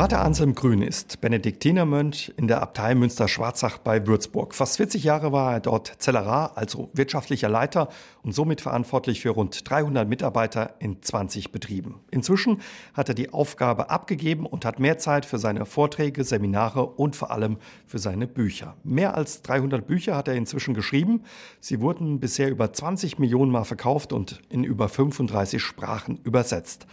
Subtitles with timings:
[0.00, 4.54] Pater Anselm Grün ist Benediktinermönch in der Abtei Münster-Schwarzach bei Würzburg.
[4.54, 7.90] Fast 40 Jahre war er dort Zellerar, also wirtschaftlicher Leiter
[8.22, 12.00] und somit verantwortlich für rund 300 Mitarbeiter in 20 Betrieben.
[12.10, 12.62] Inzwischen
[12.94, 17.30] hat er die Aufgabe abgegeben und hat mehr Zeit für seine Vorträge, Seminare und vor
[17.30, 18.76] allem für seine Bücher.
[18.82, 21.24] Mehr als 300 Bücher hat er inzwischen geschrieben.
[21.60, 26.86] Sie wurden bisher über 20 Millionen Mal verkauft und in über 35 Sprachen übersetzt.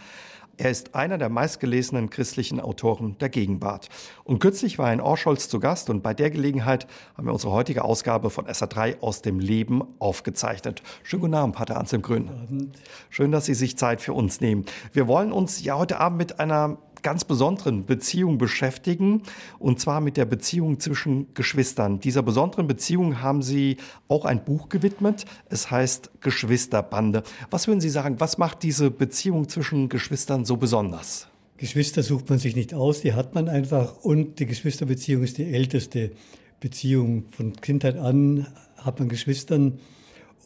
[0.60, 3.88] Er ist einer der meistgelesenen christlichen Autoren der Gegenwart.
[4.24, 7.52] Und kürzlich war er in Orscholz zu Gast und bei der Gelegenheit haben wir unsere
[7.52, 10.82] heutige Ausgabe von SA3 aus dem Leben aufgezeichnet.
[11.04, 12.72] Schönen guten Abend, Pater Anselm Grün.
[13.08, 14.64] Schön, dass Sie sich Zeit für uns nehmen.
[14.92, 19.22] Wir wollen uns ja heute Abend mit einer ganz besonderen Beziehung beschäftigen,
[19.58, 22.00] und zwar mit der Beziehung zwischen Geschwistern.
[22.00, 23.76] Dieser besonderen Beziehung haben Sie
[24.08, 25.24] auch ein Buch gewidmet.
[25.48, 27.22] Es heißt Geschwisterbande.
[27.50, 31.28] Was würden Sie sagen, was macht diese Beziehung zwischen Geschwistern so besonders?
[31.56, 33.96] Geschwister sucht man sich nicht aus, die hat man einfach.
[34.04, 36.12] Und die Geschwisterbeziehung ist die älteste
[36.60, 37.24] Beziehung.
[37.32, 38.46] Von Kindheit an
[38.76, 39.78] hat man Geschwistern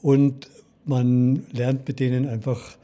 [0.01, 0.49] und
[0.85, 2.77] man lernt mit denen einfach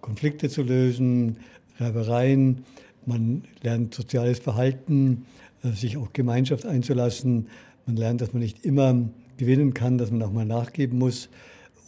[0.00, 1.38] Konflikte zu lösen,
[1.78, 2.64] Reibereien.
[3.06, 5.26] Man lernt soziales Verhalten,
[5.62, 7.48] äh, sich auch Gemeinschaft einzulassen.
[7.86, 11.28] Man lernt, dass man nicht immer gewinnen kann, dass man auch mal nachgeben muss.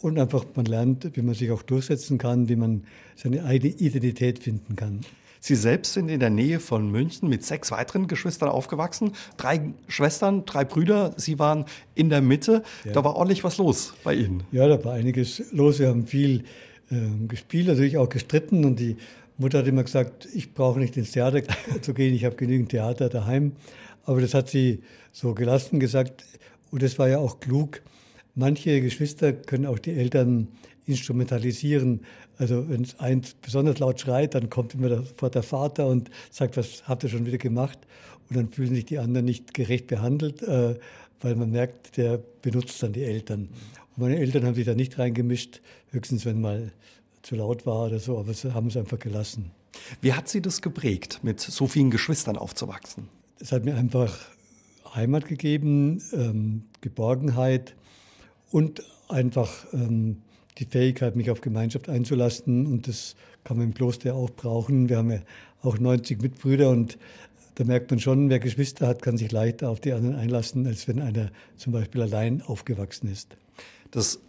[0.01, 2.83] Und einfach, man lernt, wie man sich auch durchsetzen kann, wie man
[3.15, 5.01] seine eigene Identität finden kann.
[5.39, 9.11] Sie selbst sind in der Nähe von München mit sechs weiteren Geschwistern aufgewachsen.
[9.37, 11.13] Drei Schwestern, drei Brüder.
[11.17, 12.63] Sie waren in der Mitte.
[12.85, 12.91] Ja.
[12.91, 14.43] Da war ordentlich was los bei Ihnen.
[14.51, 15.79] Ja, da war einiges los.
[15.79, 16.43] Wir haben viel
[16.89, 16.95] äh,
[17.27, 18.65] gespielt, natürlich auch gestritten.
[18.65, 18.97] Und die
[19.37, 21.43] Mutter hat immer gesagt, ich brauche nicht ins Theater
[21.81, 23.53] zu gehen, ich habe genügend Theater daheim.
[24.03, 26.23] Aber das hat sie so gelassen gesagt.
[26.71, 27.81] Und das war ja auch klug.
[28.35, 30.47] Manche Geschwister können auch die Eltern
[30.85, 32.01] instrumentalisieren.
[32.37, 36.87] Also wenn eins besonders laut schreit, dann kommt immer sofort der Vater und sagt, was
[36.87, 37.79] habt ihr schon wieder gemacht?
[38.29, 40.75] Und dann fühlen sich die anderen nicht gerecht behandelt, äh,
[41.21, 43.49] weil man merkt, der benutzt dann die Eltern.
[43.95, 46.71] Und meine Eltern haben sich da nicht reingemischt, höchstens wenn mal
[47.27, 49.51] zu laut war oder so, aber sie haben es einfach gelassen.
[50.01, 53.09] Wie hat Sie das geprägt, mit so vielen Geschwistern aufzuwachsen?
[53.39, 54.17] Es hat mir einfach
[54.95, 57.75] Heimat gegeben, ähm, Geborgenheit
[58.49, 60.21] und einfach ähm,
[60.57, 62.65] die Fähigkeit, mich auf Gemeinschaft einzulassen.
[62.65, 64.87] Und das kann man im Kloster auch brauchen.
[64.87, 65.19] Wir haben ja
[65.61, 66.97] auch 90 Mitbrüder und
[67.55, 70.87] da merkt man schon, wer Geschwister hat, kann sich leichter auf die anderen einlassen, als
[70.87, 73.35] wenn einer zum Beispiel allein aufgewachsen ist.
[73.91, 74.19] Das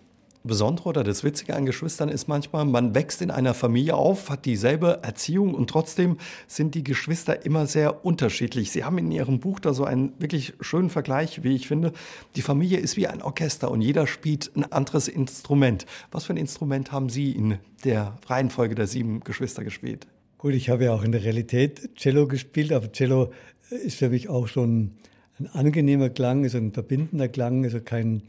[0.49, 4.45] Besondere oder das Witzige an Geschwistern ist manchmal, man wächst in einer Familie auf, hat
[4.45, 6.17] dieselbe Erziehung und trotzdem
[6.49, 8.73] sind die Geschwister immer sehr unterschiedlich.
[8.73, 11.93] Sie haben in Ihrem Buch da so einen wirklich schönen Vergleich, wie ich finde.
[12.35, 15.87] Die Familie ist wie ein Orchester und jeder spielt ein anderes Instrument.
[16.11, 20.09] Was für ein Instrument haben Sie in der Reihenfolge der sieben Geschwister gespielt?
[20.39, 23.33] Gut, ich habe ja auch in der Realität Cello gespielt, aber Cello
[23.71, 24.93] ist für mich auch schon
[25.39, 28.23] ein angenehmer Klang, ist ein verbindender Klang, also kein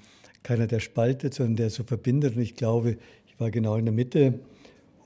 [0.44, 2.36] keiner, der spaltet, sondern der so verbindet.
[2.36, 4.40] Und ich glaube, ich war genau in der Mitte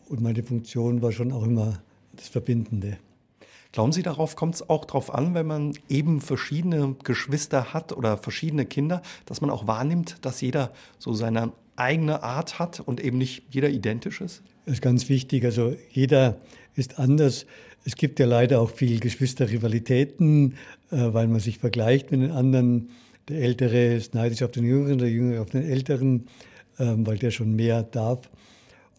[0.10, 1.82] und meine Funktion war schon auch immer
[2.16, 2.98] das Verbindende.
[3.72, 8.18] Glauben Sie, darauf kommt es auch darauf an, wenn man eben verschiedene Geschwister hat oder
[8.18, 13.18] verschiedene Kinder, dass man auch wahrnimmt, dass jeder so seine eigene Art hat und eben
[13.18, 14.44] nicht jeder identisch ist?
[14.66, 15.44] Das ist ganz wichtig.
[15.44, 16.38] Also jeder
[16.76, 17.48] ist anders.
[17.84, 20.54] Es gibt ja leider auch viel Geschwisterrivalitäten,
[20.92, 22.90] äh, weil man sich vergleicht mit den anderen.
[23.30, 26.28] Der Ältere ist neidisch auf den Jüngeren, der Jüngere auf den Älteren,
[26.78, 28.30] ähm, weil der schon mehr darf.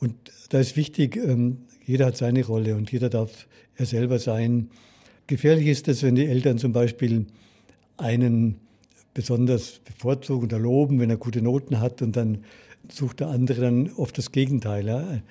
[0.00, 0.14] Und
[0.48, 3.46] da ist wichtig, ähm, jeder hat seine Rolle und jeder darf
[3.76, 4.70] er selber sein.
[5.26, 7.26] Gefährlich ist es, wenn die Eltern zum Beispiel
[7.98, 8.56] einen
[9.12, 12.44] besonders bevorzugen oder loben, wenn er gute Noten hat und dann
[12.88, 15.22] sucht der andere dann oft das Gegenteil.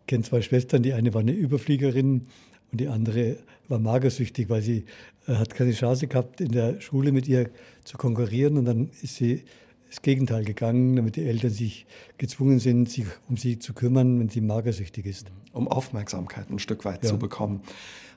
[0.00, 2.26] Ich kenne zwei Schwestern, die eine war eine Überfliegerin
[2.70, 3.36] und die andere
[3.68, 4.84] war magersüchtig, weil sie
[5.26, 7.50] hat keine Chance gehabt, in der Schule mit ihr
[7.84, 8.58] zu konkurrieren.
[8.58, 9.44] Und dann ist sie
[9.88, 14.28] das Gegenteil gegangen, damit die Eltern sich gezwungen sind, sich um sie zu kümmern, wenn
[14.28, 15.26] sie magersüchtig ist.
[15.52, 17.10] Um Aufmerksamkeit ein Stück weit ja.
[17.10, 17.60] zu bekommen.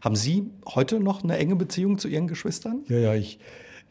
[0.01, 2.83] Haben Sie heute noch eine enge Beziehung zu Ihren Geschwistern?
[2.87, 3.39] Ja, ja, ich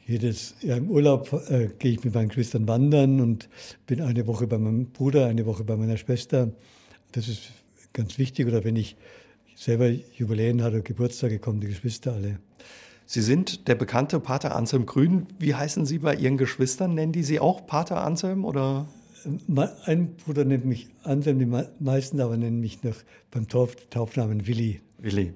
[0.07, 3.49] jedes Jahr im Urlaub äh, gehe ich mit meinen Geschwistern wandern und
[3.87, 6.53] bin eine Woche bei meinem Bruder, eine Woche bei meiner Schwester.
[7.13, 7.53] Das ist
[7.93, 8.47] ganz wichtig.
[8.47, 8.97] Oder wenn ich
[9.55, 12.39] selber Jubiläen hatte, Geburtstage, kommen die Geschwister alle.
[13.07, 15.27] Sie sind der bekannte Pater Anselm Grün.
[15.39, 16.95] Wie heißen Sie bei Ihren Geschwistern?
[16.95, 18.89] Nennen die Sie auch Pater Anselm oder?
[19.87, 22.97] Ein Bruder nennt mich Anselm, die meisten aber nennen mich noch
[23.31, 24.81] beim Tauf Taufnamen Willi.
[24.99, 25.33] Willi.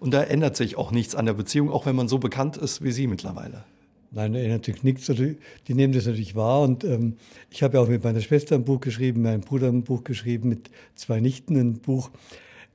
[0.00, 2.82] Und da ändert sich auch nichts an der Beziehung, auch wenn man so bekannt ist
[2.82, 3.64] wie Sie mittlerweile.
[4.10, 5.10] Nein, erinnert sich nichts.
[5.10, 5.24] Also
[5.66, 6.62] die nehmen das natürlich wahr.
[6.62, 7.16] Und ähm,
[7.50, 10.48] ich habe ja auch mit meiner Schwester ein Buch geschrieben, meinem Bruder ein Buch geschrieben,
[10.48, 12.10] mit zwei Nichten ein Buch.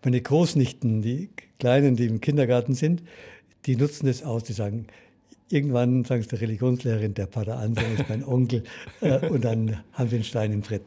[0.03, 1.29] Meine Großnichten, die
[1.59, 3.03] Kleinen, die im Kindergarten sind,
[3.65, 4.43] die nutzen das aus.
[4.43, 4.87] Die sagen,
[5.49, 8.63] irgendwann sagen sie der Religionslehrerin, der Pater Anselm ist mein Onkel.
[9.01, 10.83] Äh, und dann haben sie einen Stein im Brett.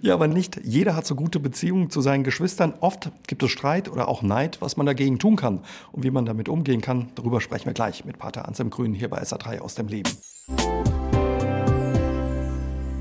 [0.00, 2.74] Ja, aber nicht jeder hat so gute Beziehungen zu seinen Geschwistern.
[2.80, 5.60] Oft gibt es Streit oder auch Neid, was man dagegen tun kann.
[5.92, 9.10] Und wie man damit umgehen kann, darüber sprechen wir gleich mit Pater Anselm Grün hier
[9.10, 10.10] bei SA3 aus dem Leben.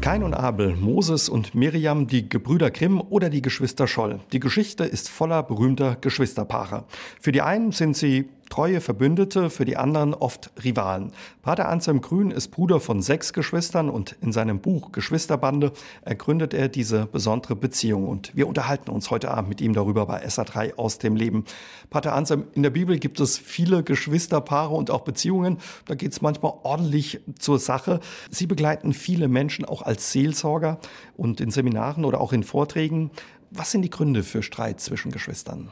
[0.02, 4.20] Kain und Abel, Moses und Miriam, die Gebrüder Grimm oder die Geschwister Scholl.
[4.34, 6.86] Die Geschichte ist voller berühmter Geschwisterpaare.
[7.20, 11.14] Für die einen sind sie treue Verbündete, für die anderen oft Rivalen.
[11.42, 15.72] Pater Anselm Grün ist Bruder von sechs Geschwistern und in seinem Buch Geschwisterbande
[16.02, 18.08] ergründet er diese besondere Beziehung.
[18.08, 21.46] Und wir unterhalten uns heute Abend mit ihm darüber bei SA3 aus dem Leben.
[21.90, 25.58] Pater Anselm, in der Bibel gibt es viele Geschwisterpaare und auch Beziehungen.
[25.86, 28.02] Da geht es manchmal ordentlich zur Sache.
[28.30, 30.78] Sie begleiten viele Menschen auch als Seelsorger
[31.16, 33.12] und in Seminaren oder auch in Vorträgen.
[33.50, 35.70] Was sind die Gründe für Streit zwischen Geschwistern?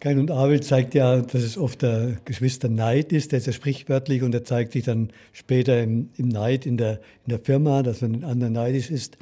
[0.00, 4.22] Kain und Abel zeigt ja, dass es oft der Geschwisterneid ist, der ist ja sprichwörtlich
[4.22, 8.00] und der zeigt sich dann später im, im Neid in der, in der Firma, dass
[8.00, 9.18] man den anderen neidisch ist.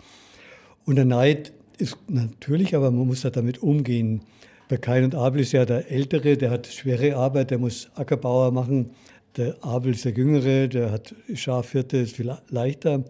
[0.85, 4.21] Und der Neid ist natürlich, aber man muss ja damit umgehen.
[4.69, 8.51] Bei Kain und Abel ist ja der Ältere, der hat schwere Arbeit, der muss Ackerbauer
[8.51, 8.91] machen.
[9.39, 13.05] Der Abel ist der Jüngere, der hat Schafhirte, ist viel leichter.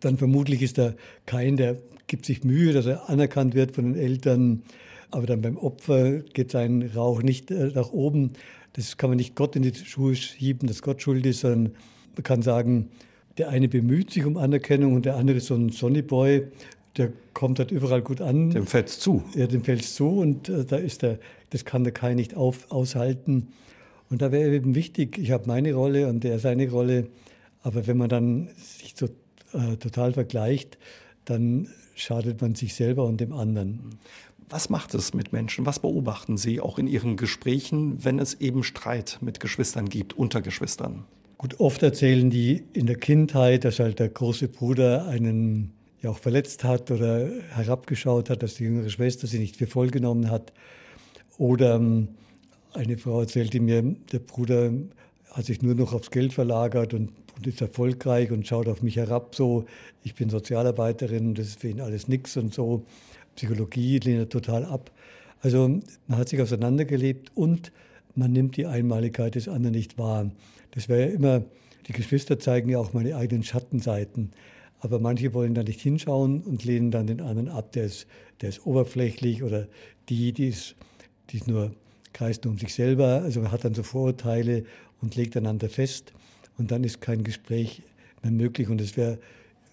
[0.00, 4.02] Dann vermutlich ist der Kain, der gibt sich Mühe, dass er anerkannt wird von den
[4.02, 4.62] Eltern
[5.10, 8.32] aber dann beim Opfer geht sein Rauch nicht äh, nach oben.
[8.72, 11.74] Das kann man nicht Gott in die Schuhe schieben, dass Gott schuld ist, sondern
[12.14, 12.90] man kann sagen,
[13.38, 16.46] der eine bemüht sich um Anerkennung und der andere ist so ein Sonnyboy,
[16.96, 18.50] der kommt halt überall gut an.
[18.50, 19.22] Dem fällt's zu.
[19.34, 21.18] Ja, dem fällt's zu und äh, da ist der,
[21.50, 23.48] das kann der Kai nicht auf, aushalten.
[24.08, 27.08] Und da wäre eben wichtig, ich habe meine Rolle und der seine Rolle,
[27.62, 29.06] aber wenn man dann sich so
[29.52, 30.78] äh, total vergleicht,
[31.24, 33.98] dann schadet man sich selber und dem anderen.
[34.48, 35.66] Was macht es mit Menschen?
[35.66, 40.40] Was beobachten Sie auch in Ihren Gesprächen, wenn es eben Streit mit Geschwistern gibt, unter
[40.40, 41.04] Geschwistern?
[41.38, 46.18] Gut, oft erzählen die in der Kindheit, dass halt der große Bruder einen ja auch
[46.18, 50.52] verletzt hat oder herabgeschaut hat, dass die jüngere Schwester sie nicht für voll genommen hat.
[51.38, 52.08] Oder ähm,
[52.72, 54.72] eine Frau erzählte mir, der Bruder
[55.32, 58.96] hat sich nur noch aufs Geld verlagert und, und ist erfolgreich und schaut auf mich
[58.96, 59.66] herab so,
[60.04, 62.84] ich bin Sozialarbeiterin, das ist für ihn alles nichts und so.
[63.36, 64.90] Psychologie lehnt er total ab.
[65.40, 67.72] Also man hat sich auseinandergelebt und
[68.14, 70.30] man nimmt die Einmaligkeit des anderen nicht wahr.
[70.72, 71.44] Das wäre ja immer,
[71.86, 74.32] die Geschwister zeigen ja auch meine eigenen Schattenseiten.
[74.80, 78.06] Aber manche wollen da nicht hinschauen und lehnen dann den anderen ab, der ist,
[78.40, 79.68] der ist oberflächlich oder
[80.08, 80.76] die, die ist,
[81.30, 81.74] die ist nur
[82.12, 84.64] kreist um sich selber, also man hat dann so Vorurteile
[85.02, 86.12] und legt einander fest
[86.56, 87.82] und dann ist kein Gespräch
[88.22, 89.18] mehr möglich und es wäre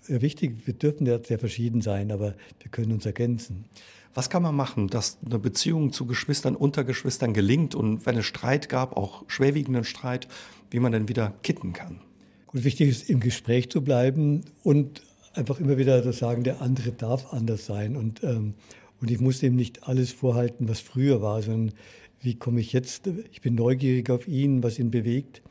[0.07, 3.65] wichtig, wir dürfen ja sehr verschieden sein, aber wir können uns ergänzen.
[4.13, 8.25] Was kann man machen, dass eine Beziehung zu Geschwistern unter Geschwistern gelingt und wenn es
[8.25, 10.27] Streit gab, auch schwerwiegenden Streit,
[10.69, 11.99] wie man dann wieder kitten kann?
[12.47, 15.01] Gut, wichtig ist, im Gespräch zu bleiben und
[15.33, 17.95] einfach immer wieder zu sagen, der andere darf anders sein.
[17.95, 18.53] Und, ähm,
[19.01, 21.75] und ich muss ihm nicht alles vorhalten, was früher war, sondern
[22.21, 25.41] wie komme ich jetzt, ich bin neugierig auf ihn, was ihn bewegt.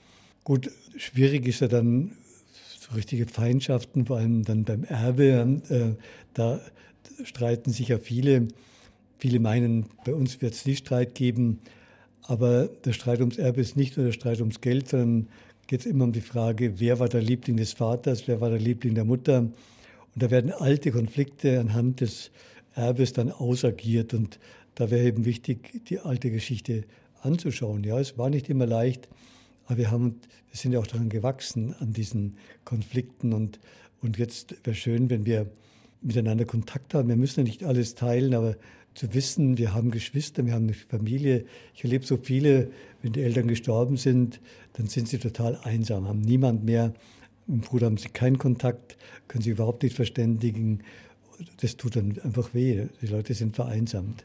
[0.45, 2.13] Gut, schwierig ist ja dann
[2.95, 5.61] richtige Feindschaften, vor allem dann beim Erbe.
[5.69, 6.03] Äh,
[6.35, 6.61] da
[7.25, 8.49] streiten sich ja viele.
[9.19, 11.61] Viele meinen, bei uns wird es nie Streit geben.
[12.23, 15.29] Aber der Streit ums Erbe ist nicht nur der Streit ums Geld, sondern
[15.67, 18.59] geht es immer um die Frage, wer war der Liebling des Vaters, wer war der
[18.59, 19.39] Liebling der Mutter.
[19.39, 19.55] Und
[20.23, 22.31] da werden alte Konflikte anhand des
[22.75, 24.15] Erbes dann ausagiert.
[24.15, 24.39] Und
[24.75, 26.85] da wäre eben wichtig, die alte Geschichte
[27.23, 27.85] anzuschauen.
[27.85, 29.09] Ja, es war nicht immer leicht.
[29.67, 33.33] Aber wir, haben, wir sind ja auch daran gewachsen, an diesen Konflikten.
[33.33, 33.61] Und,
[34.01, 35.51] und jetzt wäre schön, wenn wir
[36.01, 37.09] miteinander Kontakt haben.
[37.09, 38.57] Wir müssen ja nicht alles teilen, aber
[38.95, 41.47] zu wissen, wir haben Geschwister, wir haben eine Familie.
[41.75, 44.41] Ich erlebe so viele, wenn die Eltern gestorben sind,
[44.75, 46.93] dann sind sie total einsam, haben niemand mehr.
[47.47, 48.97] Mit dem Bruder haben sie keinen Kontakt,
[49.29, 50.83] können sich überhaupt nicht verständigen.
[51.61, 52.87] Das tut dann einfach weh.
[53.01, 54.25] Die Leute sind vereinsamt.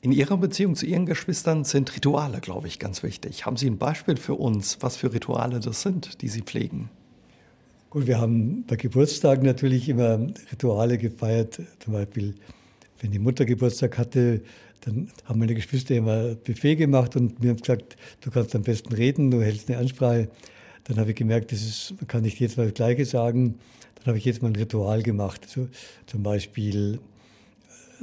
[0.00, 3.46] In Ihrer Beziehung zu Ihren Geschwistern sind Rituale, glaube ich, ganz wichtig.
[3.46, 6.88] Haben Sie ein Beispiel für uns, was für Rituale das sind, die Sie pflegen?
[7.90, 10.20] Gut, wir haben bei Geburtstagen natürlich immer
[10.52, 11.60] Rituale gefeiert.
[11.80, 12.36] Zum Beispiel,
[13.00, 14.42] wenn die Mutter Geburtstag hatte,
[14.82, 18.94] dann haben meine Geschwister immer Buffet gemacht und mir haben gesagt, du kannst am besten
[18.94, 20.28] reden, du hältst eine Ansprache.
[20.84, 23.56] Dann habe ich gemerkt, das ist, man kann nicht jedes Mal das Gleiche sagen.
[23.96, 25.48] Dann habe ich jetzt mal ein Ritual gemacht.
[25.48, 25.66] So,
[26.06, 27.00] zum Beispiel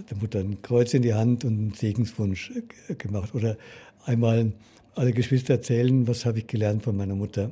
[0.09, 2.51] der Mutter ein Kreuz in die Hand und einen Segenswunsch
[2.97, 3.33] gemacht.
[3.33, 3.57] Oder
[4.05, 4.51] einmal
[4.95, 7.51] alle Geschwister erzählen, was habe ich gelernt von meiner Mutter.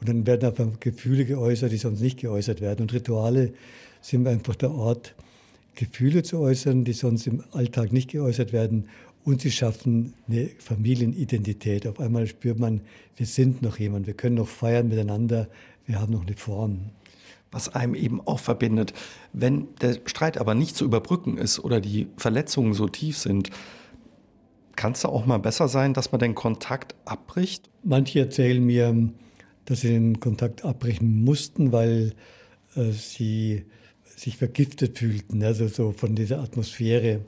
[0.00, 2.82] Und dann werden einfach Gefühle geäußert, die sonst nicht geäußert werden.
[2.82, 3.52] Und Rituale
[4.00, 5.14] sind einfach der Ort,
[5.74, 8.88] Gefühle zu äußern, die sonst im Alltag nicht geäußert werden.
[9.24, 11.86] Und sie schaffen eine Familienidentität.
[11.86, 12.80] Auf einmal spürt man,
[13.16, 15.48] wir sind noch jemand, wir können noch feiern miteinander,
[15.86, 16.90] wir haben noch eine Form.
[17.50, 18.92] Was einem eben auch verbindet.
[19.32, 23.50] Wenn der Streit aber nicht zu überbrücken ist oder die Verletzungen so tief sind,
[24.74, 27.70] kann es da auch mal besser sein, dass man den Kontakt abbricht?
[27.82, 29.10] Manche erzählen mir,
[29.64, 32.12] dass sie den Kontakt abbrechen mussten, weil
[32.74, 33.64] äh, sie
[34.04, 37.20] sich vergiftet fühlten, also so von dieser Atmosphäre.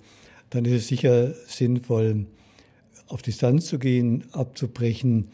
[0.50, 2.26] Dann ist es sicher sinnvoll,
[3.08, 5.28] auf Distanz zu gehen, abzubrechen.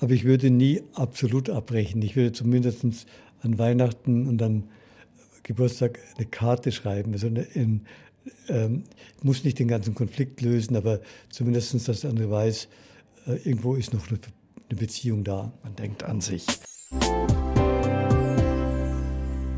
[0.00, 2.02] Aber ich würde nie absolut abbrechen.
[2.02, 3.06] Ich würde zumindest
[3.42, 4.64] an Weihnachten und an
[5.42, 7.12] Geburtstag eine Karte schreiben.
[7.12, 7.86] Also eine, ein,
[8.48, 8.84] ähm,
[9.22, 12.68] muss nicht den ganzen Konflikt lösen, aber zumindest, dass der andere weiß,
[13.26, 14.18] äh, irgendwo ist noch eine,
[14.70, 15.52] eine Beziehung da.
[15.62, 16.46] Man denkt an sich.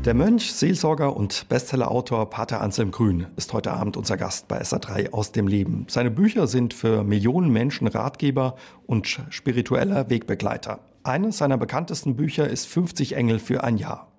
[0.05, 5.11] Der Mönch, Seelsorger und Bestsellerautor Pater Anselm Grün ist heute Abend unser Gast bei SA3
[5.11, 5.87] aus dem Leben.
[5.89, 10.79] Seine Bücher sind für Millionen Menschen Ratgeber und spiritueller Wegbegleiter.
[11.05, 14.11] Eines seiner bekanntesten Bücher ist 50 Engel für ein Jahr.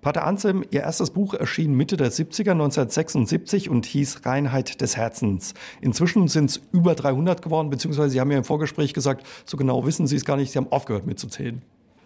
[0.00, 5.54] Pater Anselm, Ihr erstes Buch erschien Mitte der 70er 1976 und hieß Reinheit des Herzens.
[5.80, 9.84] Inzwischen sind es über 300 geworden, beziehungsweise Sie haben ja im Vorgespräch gesagt, so genau
[9.84, 11.62] wissen Sie es gar nicht, Sie haben aufgehört mitzuzählen.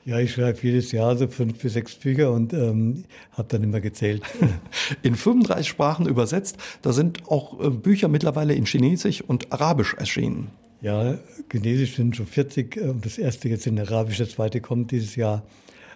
[0.07, 3.83] Ja, ich schreibe jedes Jahr so fünf bis sechs Bücher und ähm, habe dann immer
[3.83, 4.23] gezählt.
[5.02, 6.57] In 35 Sprachen übersetzt.
[6.81, 10.50] Da sind auch äh, Bücher mittlerweile in Chinesisch und Arabisch erschienen.
[10.81, 11.19] Ja,
[11.50, 15.16] Chinesisch sind schon 40 und äh, das erste jetzt in Arabisch, das zweite kommt dieses
[15.16, 15.43] Jahr.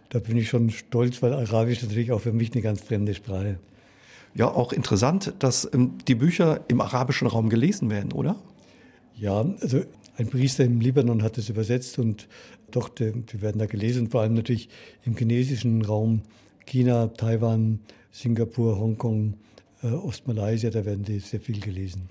[0.09, 3.59] Da bin ich schon stolz, weil Arabisch natürlich auch für mich eine ganz fremde Sprache.
[4.35, 8.37] Ja, auch interessant, dass ähm, die Bücher im arabischen Raum gelesen werden, oder?
[9.17, 9.83] Ja, also
[10.17, 12.29] ein Priester im Libanon hat es übersetzt und
[12.71, 14.69] doch, die, die werden da gelesen, vor allem natürlich
[15.05, 16.23] im chinesischen Raum,
[16.67, 17.81] China, Taiwan,
[18.11, 19.35] Singapur, Hongkong,
[19.83, 22.09] äh, Ostmalaysia, da werden die sehr viel gelesen.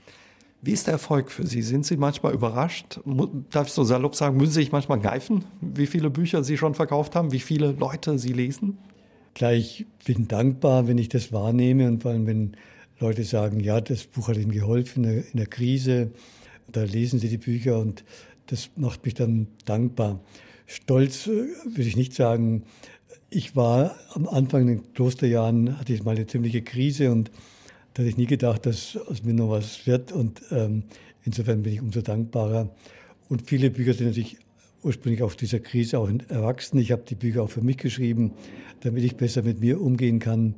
[0.68, 1.62] Wie ist der Erfolg für Sie?
[1.62, 3.00] Sind Sie manchmal überrascht?
[3.52, 6.74] Darf ich so salopp sagen, müssen Sie sich manchmal greifen, wie viele Bücher Sie schon
[6.74, 8.78] verkauft haben, wie viele Leute Sie lesen?
[9.34, 12.58] Klar, ich bin dankbar, wenn ich das wahrnehme und vor allem, wenn
[13.00, 16.12] Leute sagen, ja, das Buch hat Ihnen geholfen in der, in der Krise,
[16.70, 18.04] da lesen Sie die Bücher und
[18.48, 20.20] das macht mich dann dankbar.
[20.66, 22.64] Stolz äh, würde ich nicht sagen.
[23.30, 27.32] Ich war am Anfang in den Klosterjahren, hatte ich mal eine ziemliche Krise und
[27.98, 30.12] da hätte ich nie gedacht, dass aus mir noch was wird.
[30.12, 30.84] Und ähm,
[31.24, 32.70] insofern bin ich umso dankbarer.
[33.27, 34.38] Und viele Bücher sind natürlich
[34.84, 36.77] ursprünglich aus dieser Krise auch erwachsen.
[36.77, 38.34] Ich habe die Bücher auch für mich geschrieben,
[38.82, 40.54] damit ich besser mit mir umgehen kann.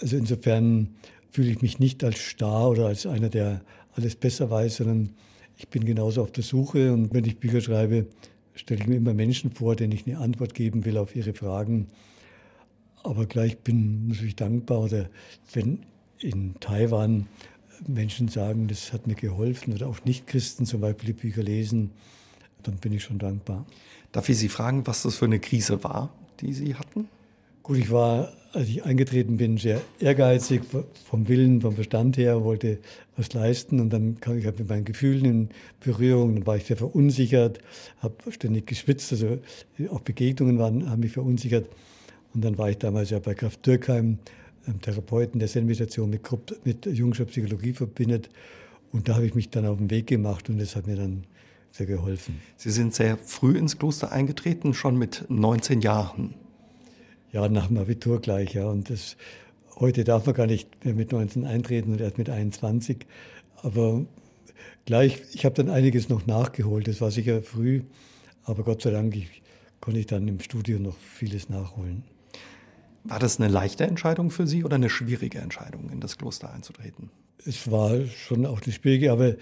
[0.00, 0.94] Also insofern
[1.30, 3.60] fühle ich mich nicht als Star oder als einer, der
[3.92, 5.10] alles besser weiß, sondern
[5.58, 6.94] ich bin genauso auf der Suche.
[6.94, 8.06] Und wenn ich Bücher schreibe,
[8.54, 11.88] stelle ich mir immer Menschen vor, denen ich eine Antwort geben will auf ihre Fragen.
[13.02, 15.10] Aber gleich bin ich natürlich dankbar, oder
[15.52, 15.80] wenn
[16.20, 17.26] in Taiwan
[17.86, 21.90] Menschen sagen, das hat mir geholfen oder auch Nichtchristen zum Beispiel die Bücher lesen,
[22.62, 23.66] dann bin ich schon dankbar.
[24.12, 27.08] Darf ich Sie fragen, was das für eine Krise war, die Sie hatten?
[27.62, 30.62] Gut, ich war, als ich eingetreten bin, sehr ehrgeizig
[31.04, 32.78] vom Willen, vom Verstand her, wollte
[33.16, 35.48] was leisten und dann kam ich halt mit meinen Gefühlen in
[35.80, 37.58] Berührung, dann war ich sehr verunsichert,
[37.98, 39.38] habe ständig geschwitzt, also
[39.90, 41.68] auch Begegnungen waren, haben mich verunsichert
[42.32, 44.18] und dann war ich damals ja bei Kraft Dürkheim
[44.68, 46.22] einem Therapeuten, der Zen-Meditation mit,
[46.64, 48.28] mit jungscher Psychologie verbindet.
[48.92, 51.24] Und da habe ich mich dann auf den Weg gemacht und das hat mir dann
[51.72, 52.40] sehr geholfen.
[52.56, 56.34] Sie sind sehr früh ins Kloster eingetreten, schon mit 19 Jahren.
[57.32, 58.66] Ja, nach dem Abitur gleich, ja.
[58.66, 59.16] Und das,
[59.76, 63.06] heute darf man gar nicht mehr mit 19 eintreten und erst mit 21.
[63.56, 64.06] Aber
[64.86, 66.88] gleich, ich habe dann einiges noch nachgeholt.
[66.88, 67.82] Das war sicher früh,
[68.44, 69.42] aber Gott sei Dank ich,
[69.80, 72.04] konnte ich dann im Studio noch vieles nachholen.
[73.04, 77.10] War das eine leichte Entscheidung für Sie oder eine schwierige Entscheidung, in das Kloster einzutreten?
[77.44, 79.34] Es war schon auch eine schwierige, aber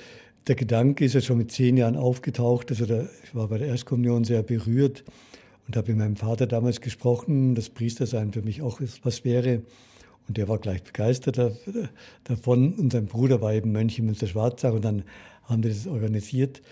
[0.46, 2.70] der Gedanke ist ja schon mit zehn Jahren aufgetaucht.
[2.70, 5.04] Also da, ich war bei der Erstkommunion sehr berührt
[5.66, 9.62] und habe mit meinem Vater damals gesprochen, dass Priestersein für mich auch was wäre.
[10.28, 11.38] Und der war gleich begeistert
[12.24, 12.74] davon.
[12.74, 15.02] Und sein Bruder war eben Mönch in Münster-Schwarzach und dann
[15.44, 16.62] haben wir das organisiert.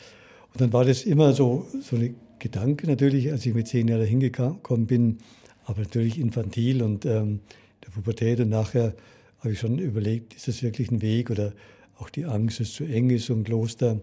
[0.52, 4.04] Und dann war das immer so, so ein Gedanke natürlich, als ich mit zehn Jahren
[4.04, 5.18] hingekommen bin,
[5.64, 7.40] aber natürlich infantil und ähm,
[7.84, 8.94] der Pubertät und nachher
[9.40, 11.52] habe ich schon überlegt, ist das wirklich ein Weg oder
[11.98, 14.00] auch die Angst, dass es zu eng ist, so ein Kloster.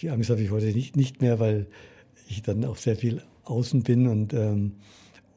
[0.00, 1.66] Die Angst habe ich heute nicht, nicht mehr, weil
[2.28, 4.72] ich dann auch sehr viel außen bin und, ähm,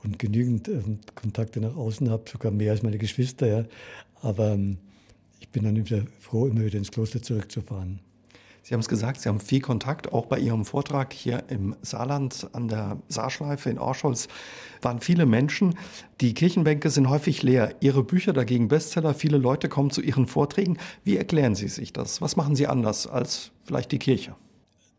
[0.04, 3.48] und genügend ähm, Kontakte nach außen habe, sogar mehr als meine Geschwister.
[3.48, 3.66] Ja.
[4.22, 4.78] Aber ähm,
[5.40, 8.00] ich bin dann wieder froh, immer wieder ins Kloster zurückzufahren.
[8.68, 10.12] Sie haben es gesagt, Sie haben viel Kontakt.
[10.12, 14.28] Auch bei Ihrem Vortrag hier im Saarland an der Saarschleife in Orscholz
[14.82, 15.76] waren viele Menschen.
[16.20, 17.74] Die Kirchenbänke sind häufig leer.
[17.80, 19.14] Ihre Bücher dagegen Bestseller.
[19.14, 20.80] Viele Leute kommen zu Ihren Vorträgen.
[21.06, 22.22] Wie erklären Sie sich das?
[22.22, 24.36] Was machen Sie anders als vielleicht die Kirche?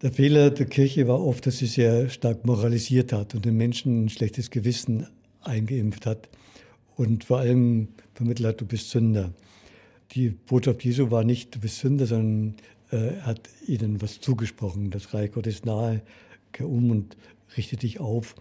[0.00, 4.06] Der Fehler der Kirche war oft, dass sie sehr stark moralisiert hat und den Menschen
[4.06, 5.08] ein schlechtes Gewissen
[5.42, 6.30] eingeimpft hat
[6.96, 9.34] und vor allem vermittelt hat, du bist Sünder.
[10.12, 12.54] Die Botschaft Jesu war nicht, du bist Sünder, sondern
[12.90, 14.90] äh, hat ihnen was zugesprochen.
[14.90, 16.02] Das Reich Gottes nahe,
[16.52, 17.16] kehr um und
[17.56, 18.34] richte dich auf.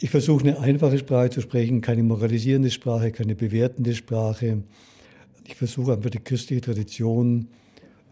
[0.00, 4.62] Ich versuche eine einfache Sprache zu sprechen, keine moralisierende Sprache, keine bewertende Sprache.
[5.44, 7.48] Ich versuche einfach die christliche Tradition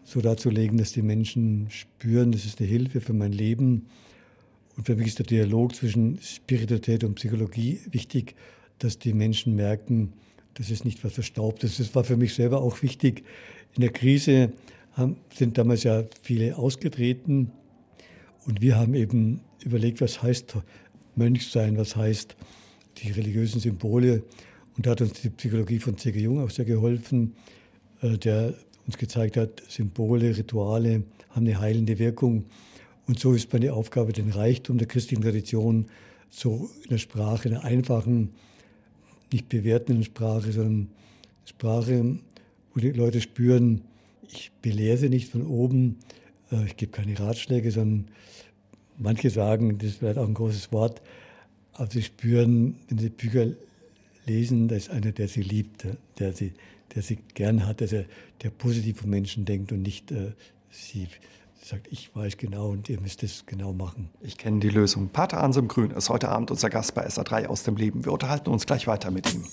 [0.03, 3.87] so darzulegen, dass die Menschen spüren, das ist eine Hilfe für mein Leben.
[4.75, 8.35] Und für mich ist der Dialog zwischen Spiritualität und Psychologie wichtig,
[8.79, 10.13] dass die Menschen merken,
[10.53, 11.77] das ist nicht was Verstaubtes.
[11.77, 13.23] Das war für mich selber auch wichtig.
[13.75, 14.53] In der Krise
[14.97, 17.51] haben, sind damals ja viele ausgetreten
[18.45, 20.57] und wir haben eben überlegt, was heißt
[21.15, 22.35] Mönch sein, was heißt
[22.97, 24.23] die religiösen Symbole.
[24.75, 26.19] Und da hat uns die Psychologie von C.G.
[26.19, 27.35] Jung auch sehr geholfen,
[28.01, 32.45] äh, der uns gezeigt hat, Symbole, Rituale haben eine heilende Wirkung.
[33.07, 35.87] Und so ist meine Aufgabe, den Reichtum der christlichen Tradition
[36.29, 38.29] so in der Sprache, in der einfachen,
[39.31, 40.89] nicht bewertenden Sprache, sondern
[41.45, 42.17] Sprache,
[42.73, 43.81] wo die Leute spüren,
[44.31, 45.99] ich belehre sie nicht von oben,
[46.51, 48.07] äh, ich gebe keine Ratschläge, sondern
[48.97, 51.01] manche sagen, das vielleicht auch ein großes Wort,
[51.73, 53.47] aber sie spüren, wenn sie Bücher
[54.25, 55.85] lesen, da ist einer, der sie liebt,
[56.19, 56.53] der sie,
[56.95, 58.05] der sie gern hat, der,
[58.41, 60.33] der positiv von Menschen denkt und nicht äh,
[60.69, 61.07] sie
[61.63, 64.09] sagt, ich weiß genau und ihr müsst es genau machen.
[64.21, 65.09] Ich kenne die Lösung.
[65.09, 68.05] Pater Anselm Grün ist heute Abend unser Gast bei SA3 aus dem Leben.
[68.05, 69.43] Wir unterhalten uns gleich weiter mit ihm.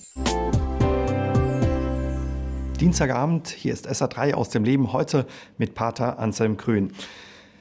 [2.81, 5.27] Dienstagabend, hier ist SA3 aus dem Leben, heute
[5.59, 6.93] mit Pater Anselm Grün.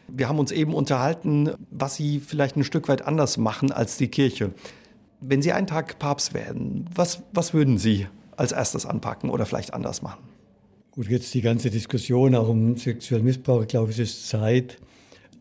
[0.08, 4.08] Wir haben uns eben unterhalten, was Sie vielleicht ein Stück weit anders machen als die
[4.08, 4.52] Kirche.
[5.22, 9.76] Wenn Sie einen Tag Papst werden, was, was würden Sie als erstes anpacken oder vielleicht
[9.76, 10.24] anders machen?
[10.92, 14.80] Gut, jetzt die ganze Diskussion auch um sexuellen Missbrauch, ich glaube, es ist Zeit,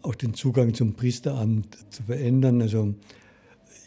[0.02, 2.61] auch den Zugang zum Priesteramt zu verändern.
[2.61, 2.95] Also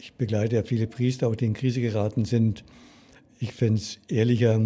[0.00, 2.64] ich begleite ja viele Priester, auch die in Krise geraten sind.
[3.38, 4.60] Ich fände es ehrlicher,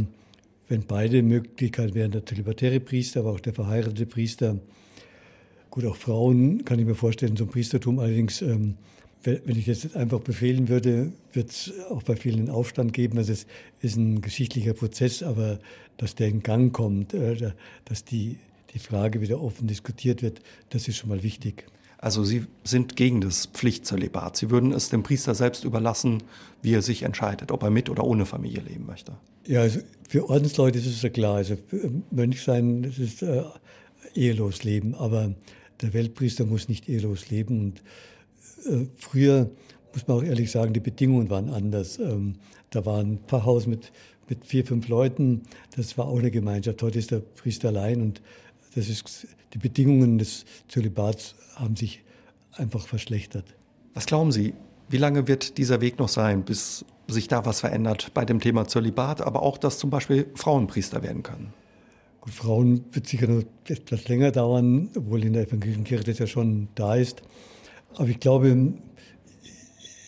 [0.71, 4.57] wenn beide Möglichkeiten wären, der zölibatäre Priester, aber auch der verheiratete Priester.
[5.69, 7.99] Gut, auch Frauen kann ich mir vorstellen zum Priestertum.
[7.99, 8.77] Allerdings, ähm,
[9.25, 13.19] wenn ich jetzt einfach befehlen würde, wird es auch bei vielen einen Aufstand geben.
[13.19, 13.47] Also es
[13.81, 15.59] ist ein geschichtlicher Prozess, aber
[15.97, 17.53] dass der in Gang kommt, äh,
[17.85, 18.39] dass die,
[18.73, 21.67] die Frage wieder offen diskutiert wird, das ist schon mal wichtig.
[22.03, 24.35] Also Sie sind gegen das Pflichtzölibat.
[24.35, 26.23] Sie würden es dem Priester selbst überlassen,
[26.63, 29.13] wie er sich entscheidet, ob er mit oder ohne Familie leben möchte.
[29.47, 31.37] Ja, also für Ordensleute ist es ja klar.
[31.37, 31.59] Also
[32.11, 33.43] Mönch sein, das ist äh,
[34.15, 34.95] ehelos leben.
[34.95, 35.35] Aber
[35.83, 37.61] der Weltpriester muss nicht ehelos leben.
[37.61, 37.83] Und
[38.67, 39.51] äh, früher,
[39.93, 41.99] muss man auch ehrlich sagen, die Bedingungen waren anders.
[41.99, 42.37] Ähm,
[42.71, 43.93] da war ein Pfarrhaus mit,
[44.27, 45.43] mit vier, fünf Leuten.
[45.77, 46.83] Das war auch eine Gemeinschaft.
[46.83, 48.23] Heute ist der Priester allein und
[48.75, 52.03] das ist, die Bedingungen des Zölibats haben sich
[52.53, 53.45] einfach verschlechtert.
[53.95, 54.55] Was glauben Sie,
[54.89, 58.67] wie lange wird dieser Weg noch sein, bis sich da was verändert bei dem Thema
[58.67, 61.53] Zölibat, aber auch, dass zum Beispiel Frauen Priester werden können?
[62.21, 66.27] Gut, Frauen wird sicher noch etwas länger dauern, obwohl in der evangelischen Kirche das ja
[66.27, 67.23] schon da ist.
[67.95, 68.75] Aber ich glaube,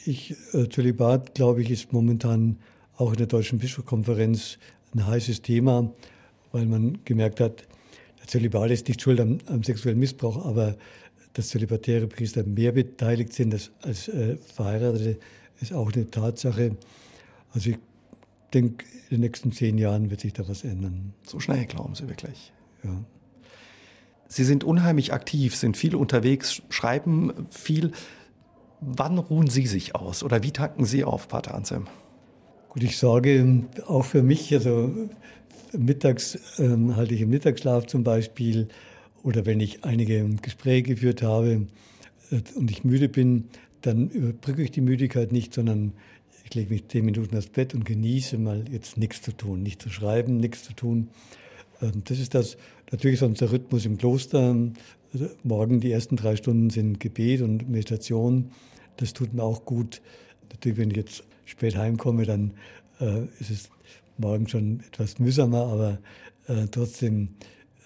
[0.05, 2.59] ich, äh, Zölibat, glaube ich, ist momentan
[2.97, 4.59] auch in der Deutschen Bischofskonferenz
[4.95, 5.93] ein heißes Thema,
[6.53, 7.67] weil man gemerkt hat,
[8.23, 10.77] der Zölibat ist nicht schuld am, am sexuellen Missbrauch, aber
[11.35, 15.19] dass zölibatäre Priester mehr beteiligt sind als, als äh, Verheiratete,
[15.61, 16.77] ist auch eine Tatsache.
[17.53, 17.79] Also ich
[18.55, 21.15] denke, in den nächsten zehn Jahren wird sich da was ändern.
[21.27, 22.53] So schnell glauben Sie wirklich?
[22.85, 23.05] Ja.
[24.29, 27.93] Sie sind unheimlich aktiv, sind viel unterwegs, schreiben viel.
[28.81, 31.87] Wann ruhen Sie sich aus oder wie tanken Sie auf, Pater Anselm?
[32.71, 35.09] Gut, ich sorge auch für mich, also
[35.73, 38.69] mittags ähm, halte ich im Mittagsschlaf zum Beispiel
[39.23, 41.67] oder wenn ich einige Gespräche geführt habe
[42.31, 43.49] äh, und ich müde bin,
[43.81, 45.93] dann überbrücke ich die Müdigkeit nicht, sondern
[46.45, 49.83] ich lege mich zehn Minuten aufs Bett und genieße mal jetzt nichts zu tun, nicht
[49.83, 51.09] zu schreiben, nichts zu tun.
[51.81, 52.57] Ähm, das ist das,
[52.91, 54.57] natürlich ist unser Rhythmus im Kloster.
[55.13, 58.51] Also morgen die ersten drei Stunden sind Gebet und Meditation.
[58.97, 60.01] Das tut mir auch gut.
[60.51, 62.53] Natürlich, wenn ich jetzt spät heimkomme, dann
[63.01, 63.71] äh, ist es
[64.19, 65.99] morgen schon etwas mühsamer, aber
[66.49, 67.31] äh, trotzdem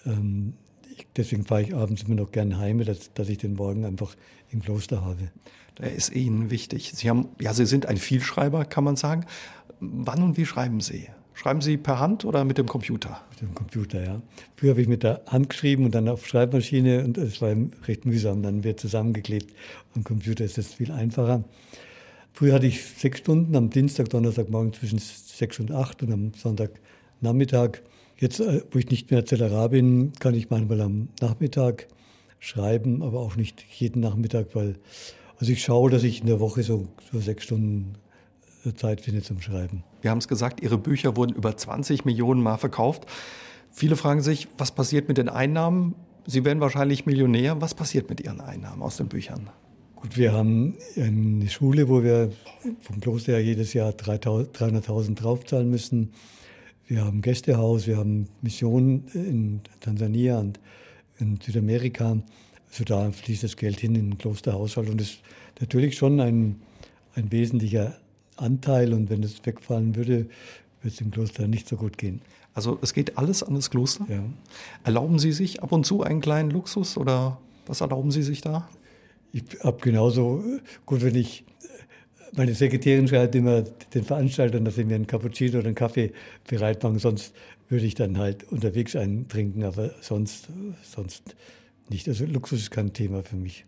[0.05, 0.53] ähm,
[0.97, 4.15] ich, deswegen fahre ich abends immer noch gerne heim, dass, dass ich den Morgen einfach
[4.49, 5.29] im Kloster habe.
[5.77, 6.91] Der ist Ihnen wichtig.
[6.95, 9.25] Sie haben, ja, Sie sind ein Vielschreiber, kann man sagen.
[9.79, 11.07] Wann und wie schreiben Sie?
[11.35, 13.21] Schreiben Sie per Hand oder mit dem Computer?
[13.29, 14.21] Mit dem Computer, ja.
[14.55, 17.55] Früher habe ich mit der Hand geschrieben und dann auf Schreibmaschine und es war
[17.87, 18.41] recht mühsam.
[18.41, 19.53] Dann wird zusammengeklebt.
[19.93, 21.43] Am Computer ist das viel einfacher.
[22.37, 26.33] Früher hatte ich sechs Stunden am Dienstag, Donnerstag, morgen zwischen sechs und acht und am
[26.35, 27.79] Sonntagnachmittag.
[28.15, 31.87] Jetzt, äh, wo ich nicht mehr Zellerar bin, kann ich manchmal am Nachmittag
[32.37, 34.75] schreiben, aber auch nicht jeden Nachmittag, weil
[35.39, 37.95] also ich schaue, dass ich in der Woche so, so sechs Stunden
[38.65, 39.83] äh, Zeit finde zum Schreiben.
[40.03, 43.07] Wir haben es gesagt, Ihre Bücher wurden über 20 Millionen Mal verkauft.
[43.71, 45.95] Viele fragen sich, was passiert mit den Einnahmen?
[46.27, 47.59] Sie werden wahrscheinlich Millionär.
[47.61, 49.49] Was passiert mit Ihren Einnahmen aus den Büchern?
[49.99, 52.31] Gut, wir haben eine Schule, wo wir
[52.81, 56.13] vom Kloster her jedes Jahr 300.000 draufzahlen müssen.
[56.85, 60.59] Wir haben Gästehaus, wir haben Missionen in Tansania und
[61.17, 62.15] in Südamerika.
[62.69, 65.19] Also da fließt das Geld hin in den Klosterhaushalt und das ist
[65.59, 66.61] natürlich schon ein,
[67.15, 67.97] ein wesentlicher
[68.35, 70.27] Anteil und wenn es wegfallen würde,
[70.81, 72.21] würde es dem Kloster nicht so gut gehen.
[72.53, 74.05] Also es geht alles an das Kloster?
[74.07, 74.21] Ja.
[74.83, 78.69] Erlauben Sie sich ab und zu einen kleinen Luxus oder was erlauben Sie sich da?
[79.37, 80.43] Ich habe genauso,
[80.85, 81.43] gut, wenn ich,
[82.35, 86.11] meine Sekretärin schreibt immer den Veranstaltern, dass sie mir einen Cappuccino oder einen Kaffee
[86.47, 87.33] bereit machen, sonst
[87.69, 90.47] würde ich dann halt unterwegs einen trinken, aber sonst,
[90.81, 91.35] sonst
[91.89, 92.07] nicht.
[92.07, 93.65] Also Luxus ist kein Thema für mich.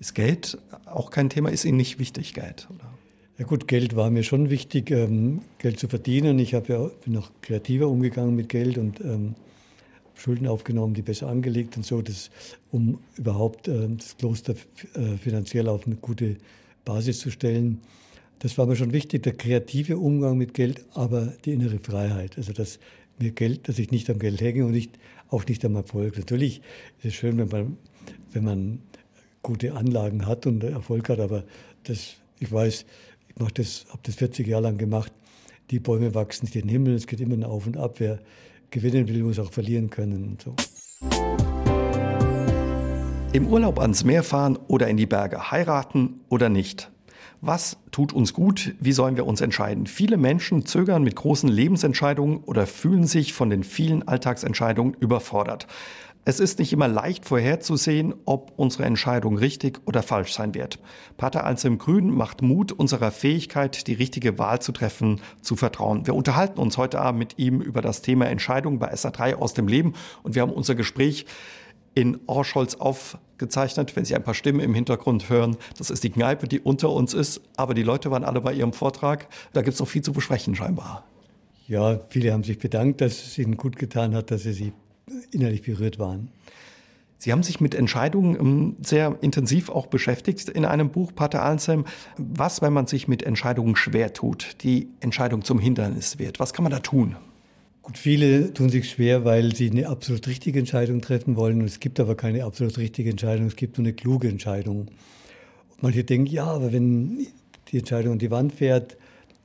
[0.00, 1.50] Ist Geld auch kein Thema?
[1.50, 2.66] Ist Ihnen nicht wichtig, Geld?
[2.74, 2.92] Oder?
[3.38, 6.38] Ja gut, Geld war mir schon wichtig, ähm, Geld zu verdienen.
[6.38, 9.34] Ich habe ja, bin noch kreativer umgegangen mit Geld und ähm,
[10.14, 12.30] Schulden aufgenommen, die besser angelegt und so, das,
[12.70, 14.54] um überhaupt äh, das Kloster
[14.94, 16.36] äh, finanziell auf eine gute
[16.84, 17.80] Basis zu stellen.
[18.38, 22.36] Das war mir schon wichtig, der kreative Umgang mit Geld, aber die innere Freiheit.
[22.36, 22.78] Also dass
[23.18, 24.98] mir Geld, dass ich nicht am Geld hänge und nicht,
[25.28, 26.18] auch nicht am Erfolg.
[26.18, 26.58] Natürlich
[26.98, 27.76] ist es schön, wenn man,
[28.32, 28.78] wenn man
[29.42, 31.44] gute Anlagen hat und Erfolg hat, aber
[31.84, 32.86] das, ich weiß,
[33.28, 35.12] ich das, habe das 40 Jahre lang gemacht.
[35.70, 37.94] Die Bäume wachsen nicht in den Himmel, es geht immer auf und ab.
[37.98, 38.20] Wer
[38.74, 40.54] gewinnen will, muss auch verlieren können und so.
[43.32, 46.90] Im Urlaub ans Meer fahren oder in die Berge, heiraten oder nicht.
[47.40, 48.74] Was tut uns gut?
[48.80, 49.86] Wie sollen wir uns entscheiden?
[49.86, 55.66] Viele Menschen zögern mit großen Lebensentscheidungen oder fühlen sich von den vielen Alltagsentscheidungen überfordert.
[56.26, 60.78] Es ist nicht immer leicht vorherzusehen, ob unsere Entscheidung richtig oder falsch sein wird.
[61.18, 66.06] Pater Anselm Grün macht Mut, unserer Fähigkeit, die richtige Wahl zu treffen, zu vertrauen.
[66.06, 69.68] Wir unterhalten uns heute Abend mit ihm über das Thema Entscheidung bei SA3 aus dem
[69.68, 71.26] Leben und wir haben unser Gespräch
[71.94, 73.94] in Orscholz aufgezeichnet.
[73.94, 77.12] Wenn Sie ein paar Stimmen im Hintergrund hören, das ist die Kneipe, die unter uns
[77.12, 79.28] ist, aber die Leute waren alle bei Ihrem Vortrag.
[79.52, 81.04] Da gibt es noch viel zu besprechen scheinbar.
[81.66, 84.72] Ja, viele haben sich bedankt, dass es ihnen gut getan hat, dass sie sie
[85.30, 86.30] innerlich berührt waren.
[87.18, 91.86] Sie haben sich mit Entscheidungen ähm, sehr intensiv auch beschäftigt in einem Buch, Pater Anselm.
[92.18, 96.38] Was, wenn man sich mit Entscheidungen schwer tut, die Entscheidung zum Hindernis wird?
[96.38, 97.16] Was kann man da tun?
[97.82, 101.60] Gut, viele tun sich schwer, weil sie eine absolut richtige Entscheidung treffen wollen.
[101.62, 104.80] es gibt aber keine absolut richtige Entscheidung, es gibt nur eine kluge Entscheidung.
[104.80, 107.26] Und manche denken, ja, aber wenn
[107.72, 108.96] die Entscheidung an die Wand fährt,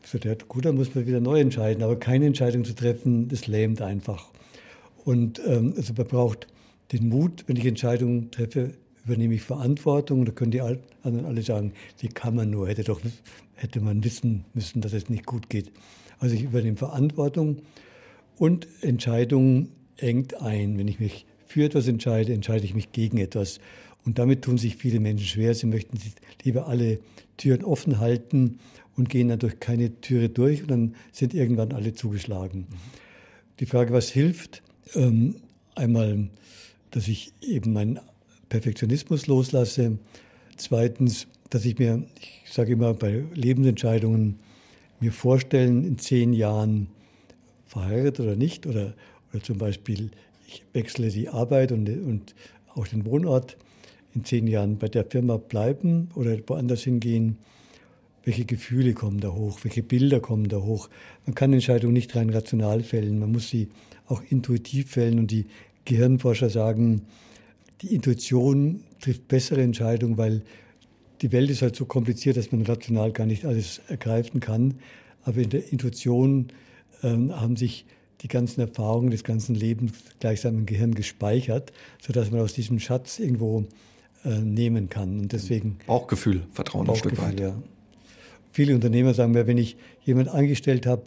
[0.03, 0.17] so
[0.47, 1.83] gut, dann muss man wieder neu entscheiden.
[1.83, 4.29] Aber keine Entscheidung zu treffen, das lähmt einfach.
[5.09, 6.45] Und ähm, also man braucht
[6.91, 10.23] den Mut, wenn ich Entscheidungen treffe, übernehme ich Verantwortung.
[10.23, 13.01] Da können die anderen alle sagen, wie kann man nur, hätte doch
[13.55, 15.71] hätte man wissen müssen, dass es nicht gut geht.
[16.19, 17.63] Also ich übernehme Verantwortung
[18.37, 20.77] und Entscheidung engt ein.
[20.77, 23.59] Wenn ich mich für etwas entscheide, entscheide ich mich gegen etwas.
[24.05, 25.55] Und damit tun sich viele Menschen schwer.
[25.55, 25.97] Sie möchten
[26.43, 26.99] lieber alle
[27.35, 28.59] Türen offen halten
[28.95, 32.67] und gehen dann durch keine Türe durch und dann sind irgendwann alle zugeschlagen.
[33.59, 34.61] Die Frage, was hilft,
[34.95, 35.35] ähm,
[35.75, 36.29] einmal,
[36.91, 37.99] dass ich eben meinen
[38.49, 39.97] Perfektionismus loslasse.
[40.57, 44.39] Zweitens, dass ich mir, ich sage immer bei Lebensentscheidungen,
[44.99, 46.87] mir vorstellen, in zehn Jahren
[47.65, 48.93] verheiratet oder nicht, oder,
[49.31, 50.11] oder zum Beispiel,
[50.47, 52.35] ich wechsle die Arbeit und, und
[52.73, 53.57] auch den Wohnort,
[54.15, 57.37] in zehn Jahren bei der Firma bleiben oder woanders hingehen.
[58.23, 59.59] Welche Gefühle kommen da hoch?
[59.63, 60.89] Welche Bilder kommen da hoch?
[61.25, 63.19] Man kann Entscheidungen nicht rein rational fällen.
[63.19, 63.69] Man muss sie
[64.07, 65.19] auch intuitiv fällen.
[65.19, 65.45] Und die
[65.85, 67.03] Gehirnforscher sagen,
[67.81, 70.43] die Intuition trifft bessere Entscheidungen, weil
[71.21, 74.75] die Welt ist halt so kompliziert, dass man rational gar nicht alles ergreifen kann.
[75.23, 76.47] Aber in der Intuition
[77.03, 77.85] ähm, haben sich
[78.21, 83.19] die ganzen Erfahrungen des ganzen Lebens gleichsam im Gehirn gespeichert, sodass man aus diesem Schatz
[83.19, 83.65] irgendwo
[84.25, 85.19] äh, nehmen kann.
[85.19, 87.39] Und deswegen Bauchgefühl, Vertrauen Bauchgefühl, ein Stück weit.
[87.39, 87.55] Ja.
[88.51, 91.03] Viele Unternehmer sagen mir, wenn ich jemanden angestellt habe,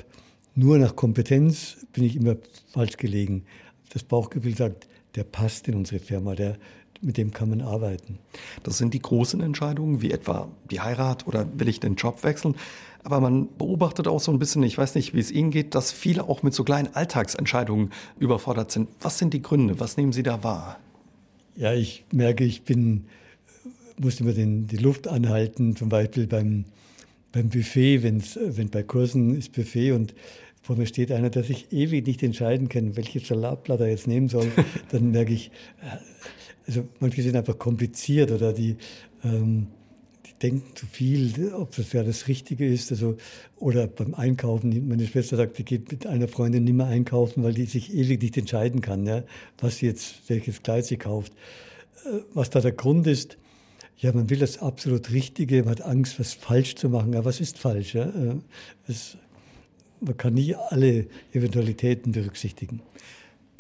[0.55, 2.37] nur nach Kompetenz bin ich immer
[2.73, 3.45] falsch gelegen.
[3.93, 6.57] Das Bauchgefühl sagt, der passt in unsere Firma, der,
[7.01, 8.19] mit dem kann man arbeiten.
[8.63, 12.55] Das sind die großen Entscheidungen, wie etwa die Heirat oder will ich den Job wechseln.
[13.05, 15.91] Aber man beobachtet auch so ein bisschen, ich weiß nicht, wie es Ihnen geht, dass
[15.91, 18.89] viele auch mit so kleinen Alltagsentscheidungen überfordert sind.
[19.01, 19.81] Was sind die Gründe?
[19.81, 20.79] Was nehmen Sie da wahr?
[21.57, 23.07] Ja, ich merke, ich bin,
[24.01, 26.65] muss immer den, die Luft anhalten, zum Beispiel beim,
[27.33, 30.15] beim Buffet, wenn's, wenn bei Kursen ist Buffet und
[30.63, 34.29] vor mir steht einer, der sich ewig nicht entscheiden kann, welches Salatblatt er jetzt nehmen
[34.29, 34.47] soll,
[34.91, 35.97] dann merke ich, äh,
[36.67, 38.77] also manche sind einfach kompliziert oder die,
[39.25, 39.67] ähm,
[40.25, 42.93] die denken zu viel, ob das ja das Richtige ist.
[42.93, 43.17] Also,
[43.57, 47.55] oder beim Einkaufen, meine Schwester sagt, die geht mit einer Freundin nicht mehr einkaufen, weil
[47.55, 49.25] die sich ewig nicht entscheiden kann, ja,
[49.59, 51.33] was sie jetzt, welches Kleid sie kauft.
[52.05, 53.37] Äh, was da der Grund ist,
[54.03, 57.15] ja, man will das absolut Richtige, man hat Angst, was falsch zu machen.
[57.15, 57.95] Aber was ist falsch?
[57.95, 58.07] Ja?
[58.07, 58.35] Äh,
[58.89, 59.17] es,
[60.01, 62.83] man kann nie alle Eventualitäten berücksichtigen.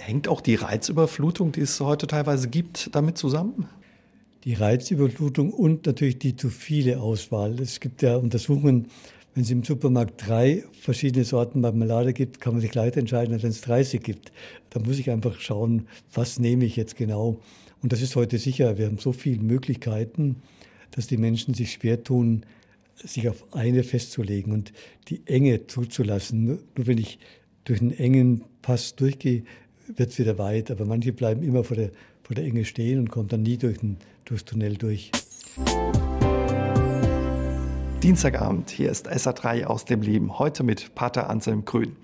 [0.01, 3.69] Hängt auch die Reizüberflutung, die es heute teilweise gibt, damit zusammen?
[4.43, 7.61] Die Reizüberflutung und natürlich die zu viele Auswahl.
[7.61, 8.89] Es gibt ja Untersuchungen,
[9.35, 13.45] wenn es im Supermarkt drei verschiedene Sorten Marmelade gibt, kann man sich leichter entscheiden, als
[13.45, 14.33] wenn es 30 gibt.
[14.71, 17.39] Da muss ich einfach schauen, was nehme ich jetzt genau.
[17.83, 18.79] Und das ist heute sicher.
[18.79, 20.37] Wir haben so viele Möglichkeiten,
[20.93, 22.47] dass die Menschen sich schwer tun,
[22.95, 24.73] sich auf eine festzulegen und
[25.09, 26.45] die Enge zuzulassen.
[26.45, 27.19] Nur wenn ich
[27.65, 29.43] durch einen engen Pass durchgehe,
[29.89, 30.71] wird es wieder weit.
[30.71, 31.91] Aber manche bleiben immer vor der,
[32.23, 35.11] vor der Enge stehen und kommen dann nie durch den, durchs Tunnel durch.
[38.01, 41.97] Dienstagabend, hier ist SA3 aus dem Leben, heute mit Pater Anselm Grün.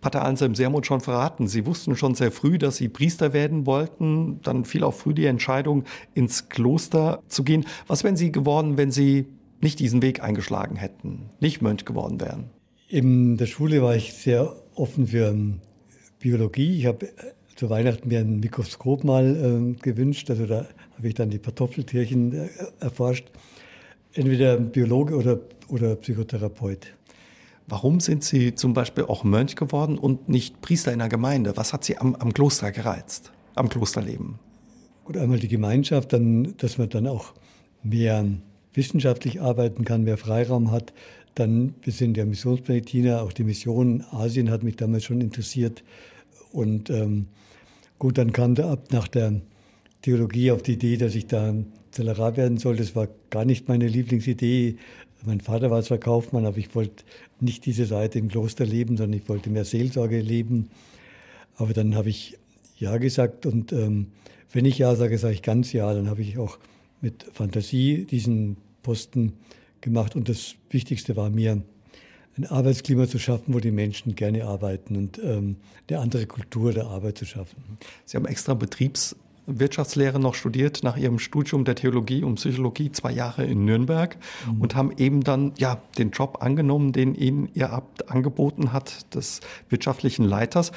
[0.00, 4.40] Pater Anselm, uns schon verraten, Sie wussten schon sehr früh, dass Sie Priester werden wollten.
[4.42, 5.84] Dann fiel auch früh die Entscheidung,
[6.14, 7.66] ins Kloster zu gehen.
[7.86, 9.26] Was wären Sie geworden, wenn Sie
[9.60, 12.50] nicht diesen Weg eingeschlagen hätten, nicht Mönch geworden wären?
[12.88, 15.34] In der Schule war ich sehr offen für
[16.18, 16.78] Biologie.
[16.78, 17.10] Ich habe äh,
[17.56, 20.30] zu Weihnachten mir ein Mikroskop mal äh, gewünscht.
[20.30, 22.48] Also da habe ich dann die Kartoffeltierchen äh,
[22.80, 23.26] erforscht.
[24.12, 26.88] Entweder Biologe oder, oder Psychotherapeut.
[27.70, 31.56] Warum sind Sie zum Beispiel auch Mönch geworden und nicht Priester in der Gemeinde?
[31.56, 34.40] Was hat Sie am, am Kloster gereizt, am Klosterleben?
[35.04, 37.32] Gut, einmal die Gemeinschaft, dann, dass man dann auch
[37.84, 38.26] mehr
[38.74, 40.92] wissenschaftlich arbeiten kann, mehr Freiraum hat.
[41.36, 45.84] Dann, wir sind ja Missionsbenediktiner, auch die Mission Asien hat mich damals schon interessiert.
[46.50, 47.28] Und ähm,
[48.00, 49.40] gut, dann kam da ab nach der
[50.02, 51.54] Theologie auf die Idee, dass ich da
[51.92, 52.74] Zellerar werden soll.
[52.74, 54.76] Das war gar nicht meine Lieblingsidee.
[55.24, 57.04] Mein Vater war zwar Kaufmann, aber ich wollte
[57.40, 60.70] nicht diese Seite im Kloster leben, sondern ich wollte mehr Seelsorge leben.
[61.56, 62.38] Aber dann habe ich
[62.78, 64.08] Ja gesagt und ähm,
[64.52, 65.92] wenn ich Ja sage, sage ich ganz Ja.
[65.92, 66.58] Dann habe ich auch
[67.00, 69.34] mit Fantasie diesen Posten
[69.80, 71.62] gemacht und das Wichtigste war mir,
[72.36, 75.56] ein Arbeitsklima zu schaffen, wo die Menschen gerne arbeiten und ähm,
[75.88, 77.56] eine andere Kultur der Arbeit zu schaffen.
[78.04, 78.54] Sie haben extra
[79.50, 84.60] Betriebswirtschaftslehre noch studiert nach Ihrem Studium der Theologie und Psychologie zwei Jahre in Nürnberg mhm.
[84.60, 89.40] und haben eben dann ja den Job angenommen, den Ihnen Ihr Abt angeboten hat, des
[89.68, 90.72] wirtschaftlichen Leiters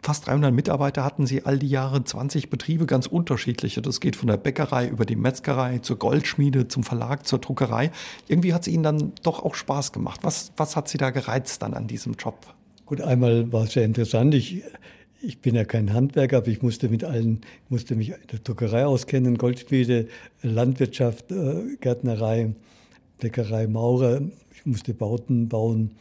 [0.00, 3.82] fast 300 Mitarbeiter hatten sie all die Jahre, 20 Betriebe, ganz unterschiedliche.
[3.82, 7.90] Das geht von der Bäckerei über die Metzgerei zur Goldschmiede, zum Verlag, zur Druckerei.
[8.28, 10.20] Irgendwie hat es ihnen dann doch auch Spaß gemacht.
[10.22, 12.38] Was, was hat sie da gereizt dann an diesem Job?
[12.86, 14.34] Gut, einmal war es sehr interessant.
[14.34, 14.62] Ich,
[15.20, 18.86] ich bin ja kein Handwerker, aber ich musste mit allen, musste mich in der Druckerei
[18.86, 20.08] auskennen, Goldschmiede,
[20.42, 22.54] Landwirtschaft, äh, Gärtnerei,
[23.18, 24.22] Bäckerei, Maurer.
[24.54, 25.92] Ich musste Bauten bauen.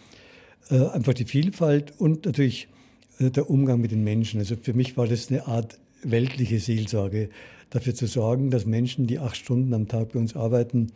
[0.70, 2.68] Äh, einfach die Vielfalt und natürlich
[3.20, 4.40] äh, der Umgang mit den Menschen.
[4.40, 7.30] Also für mich war das eine Art weltliche Seelsorge,
[7.70, 10.92] dafür zu sorgen, dass Menschen, die acht Stunden am Tag bei uns arbeiten,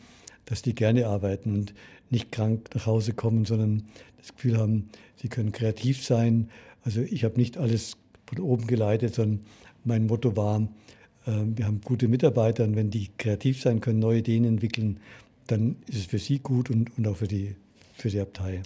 [0.46, 1.74] dass die gerne arbeiten und
[2.10, 3.84] nicht krank nach Hause kommen, sondern
[4.20, 6.50] das Gefühl haben, sie können kreativ sein.
[6.84, 7.98] Also ich habe nicht alles
[8.32, 9.42] von oben geleitet, sondern
[9.84, 10.62] mein Motto war,
[11.26, 15.00] äh, wir haben gute Mitarbeiter und wenn die kreativ sein können, neue Ideen entwickeln,
[15.48, 17.56] dann ist es für sie gut und, und auch für die,
[17.94, 18.62] für die Abtei.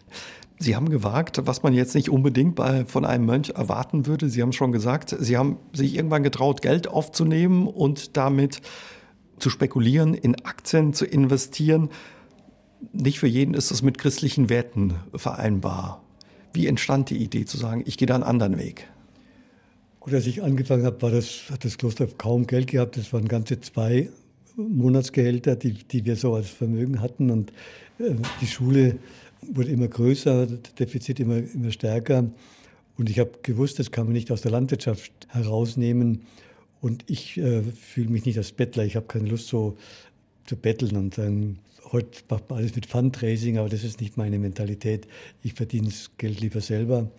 [0.57, 4.29] Sie haben gewagt, was man jetzt nicht unbedingt bei, von einem Mönch erwarten würde.
[4.29, 8.61] Sie haben schon gesagt, Sie haben sich irgendwann getraut, Geld aufzunehmen und damit
[9.37, 11.89] zu spekulieren, in Aktien zu investieren.
[12.93, 16.03] Nicht für jeden ist es mit christlichen Werten vereinbar.
[16.53, 18.87] Wie entstand die Idee zu sagen, ich gehe da einen anderen Weg?
[20.05, 22.95] Gut, als ich angefangen habe, war das, hat das Kloster kaum Geld gehabt.
[22.95, 24.11] Das waren ganze zwei
[24.55, 27.31] Monatsgehälter, die, die wir so als Vermögen hatten.
[27.31, 27.51] Und
[27.97, 28.99] äh, die Schule
[29.41, 32.29] wurde immer größer, das Defizit immer, immer stärker.
[32.99, 36.21] Und ich habe gewusst, das kann man nicht aus der Landwirtschaft herausnehmen.
[36.81, 38.85] Und ich äh, fühle mich nicht als Bettler.
[38.85, 39.75] Ich habe keine Lust, so
[40.45, 41.57] zu betteln und sagen,
[41.91, 45.07] heute macht man alles mit Fundraising, aber das ist nicht meine Mentalität.
[45.41, 47.09] Ich verdiene das Geld lieber selber.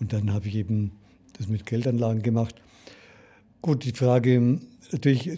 [0.00, 0.92] Und dann habe ich eben
[1.40, 2.54] das mit Geldanlagen gemacht.
[3.62, 4.60] Gut, die Frage,
[4.92, 5.30] natürlich,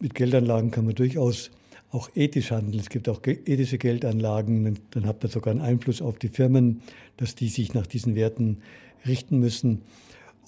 [0.00, 1.50] mit Geldanlagen kann man durchaus
[1.90, 2.78] auch ethisch handeln.
[2.78, 4.78] Es gibt auch ethische Geldanlagen.
[4.90, 6.82] Dann hat man sogar einen Einfluss auf die Firmen,
[7.16, 8.58] dass die sich nach diesen Werten
[9.06, 9.82] richten müssen.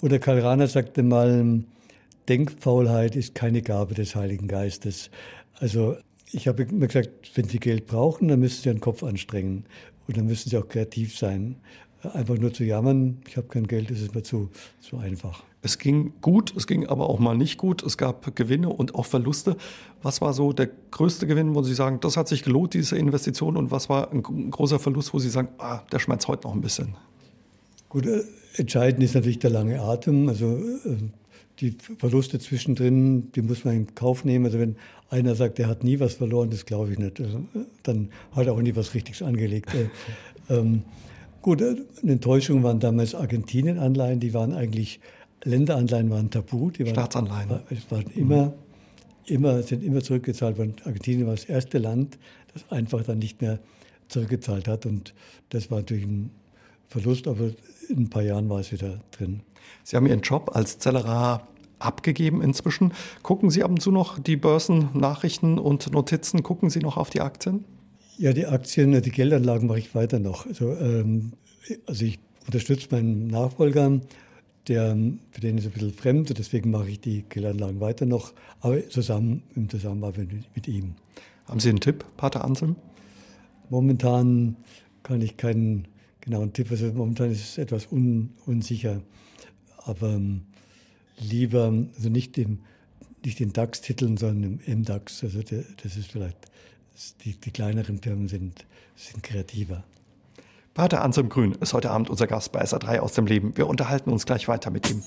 [0.01, 1.63] Oder Karl Rahner sagte mal,
[2.27, 5.09] Denkfaulheit ist keine Gabe des Heiligen Geistes.
[5.59, 5.97] Also
[6.31, 9.65] ich habe immer gesagt, wenn Sie Geld brauchen, dann müssen Sie Ihren Kopf anstrengen
[10.07, 11.55] und dann müssen Sie auch kreativ sein.
[12.01, 15.43] Einfach nur zu jammern, ich habe kein Geld, das ist mir zu, zu einfach.
[15.61, 17.83] Es ging gut, es ging aber auch mal nicht gut.
[17.83, 19.57] Es gab Gewinne und auch Verluste.
[20.01, 23.57] Was war so der größte Gewinn, wo Sie sagen, das hat sich gelohnt, diese Investition?
[23.57, 26.61] Und was war ein großer Verlust, wo Sie sagen, ah, der schmerzt heute noch ein
[26.61, 26.95] bisschen?
[27.89, 28.21] Gut, äh,
[28.55, 30.29] entscheidend ist natürlich der lange Atem.
[30.29, 30.95] Also äh,
[31.59, 34.45] die Verluste zwischendrin, die muss man in Kauf nehmen.
[34.45, 34.77] Also wenn
[35.09, 37.19] einer sagt, er hat nie was verloren, das glaube ich nicht.
[37.19, 37.43] Also,
[37.83, 39.69] dann hat er auch nie was Richtiges angelegt.
[40.49, 40.83] ähm,
[41.41, 44.99] gut, eine Enttäuschung waren damals Argentinien-Anleihen, die waren eigentlich,
[45.43, 46.71] Länderanleihen waren tabu.
[46.71, 47.61] Die waren, Staatsanleihen.
[47.69, 48.53] Es waren immer,
[49.25, 50.75] immer, sind immer zurückgezahlt worden.
[50.85, 52.17] Argentinien war das erste Land,
[52.53, 53.59] das einfach dann nicht mehr
[54.07, 54.85] zurückgezahlt hat.
[54.85, 55.13] Und
[55.49, 56.31] das war natürlich ein
[56.87, 57.51] Verlust, aber
[57.87, 59.41] in ein paar Jahren war es wieder drin.
[59.83, 61.47] Sie haben Ihren Job als Zellerar
[61.79, 62.93] abgegeben inzwischen.
[63.23, 66.43] Gucken Sie ab und zu noch die Börsennachrichten und Notizen?
[66.43, 67.65] Gucken Sie noch auf die Aktien?
[68.19, 70.45] Ja, die Aktien, die Geldanlagen mache ich weiter noch.
[70.45, 71.31] Also, ähm,
[71.85, 74.01] also ich unterstütze meinen Nachfolger,
[74.67, 74.97] der,
[75.31, 79.43] für den ist ein bisschen fremd, deswegen mache ich die Geldanlagen weiter noch, aber zusammen
[79.55, 80.95] im Zusammenarbeit mit, ihm.
[81.45, 82.75] Haben Sie einen Tipp, Pater Anselm?
[83.69, 84.57] Momentan
[85.01, 85.87] kann ich keinen
[86.19, 89.01] genauen Tipp, also momentan ist es etwas un, unsicher
[89.77, 90.41] aber ähm,
[91.19, 92.59] lieber, also nicht, im,
[93.23, 95.23] nicht den DAX-Titeln, sondern im MDAX.
[95.23, 96.37] Also das ist vielleicht,
[97.23, 99.83] die, die kleineren Firmen sind, sind kreativer.
[100.73, 103.55] Pater Anselm Grün ist heute Abend unser Gast bei SA3 aus dem Leben.
[103.57, 105.03] Wir unterhalten uns gleich weiter mit ihm.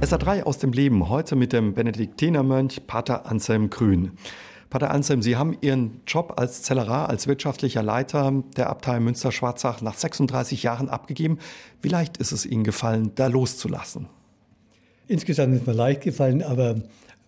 [0.00, 4.12] SA3 aus dem Leben, heute mit dem Benediktinermönch Pater Anselm Grün.
[4.68, 9.94] Pater Anselm, Sie haben Ihren Job als Zellerar, als wirtschaftlicher Leiter der Abtei Münster-Schwarzach nach
[9.94, 11.38] 36 Jahren abgegeben.
[11.80, 14.08] Wie leicht ist es Ihnen gefallen, da loszulassen?
[15.06, 16.82] Insgesamt ist mir leicht gefallen, aber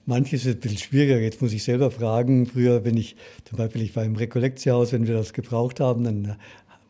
[0.07, 1.19] manches ist ein bisschen schwieriger.
[1.19, 2.47] Jetzt muss ich selber fragen.
[2.47, 6.37] Früher, wenn ich zum Beispiel, ich war im Rekollektiehaus, wenn wir das gebraucht haben, dann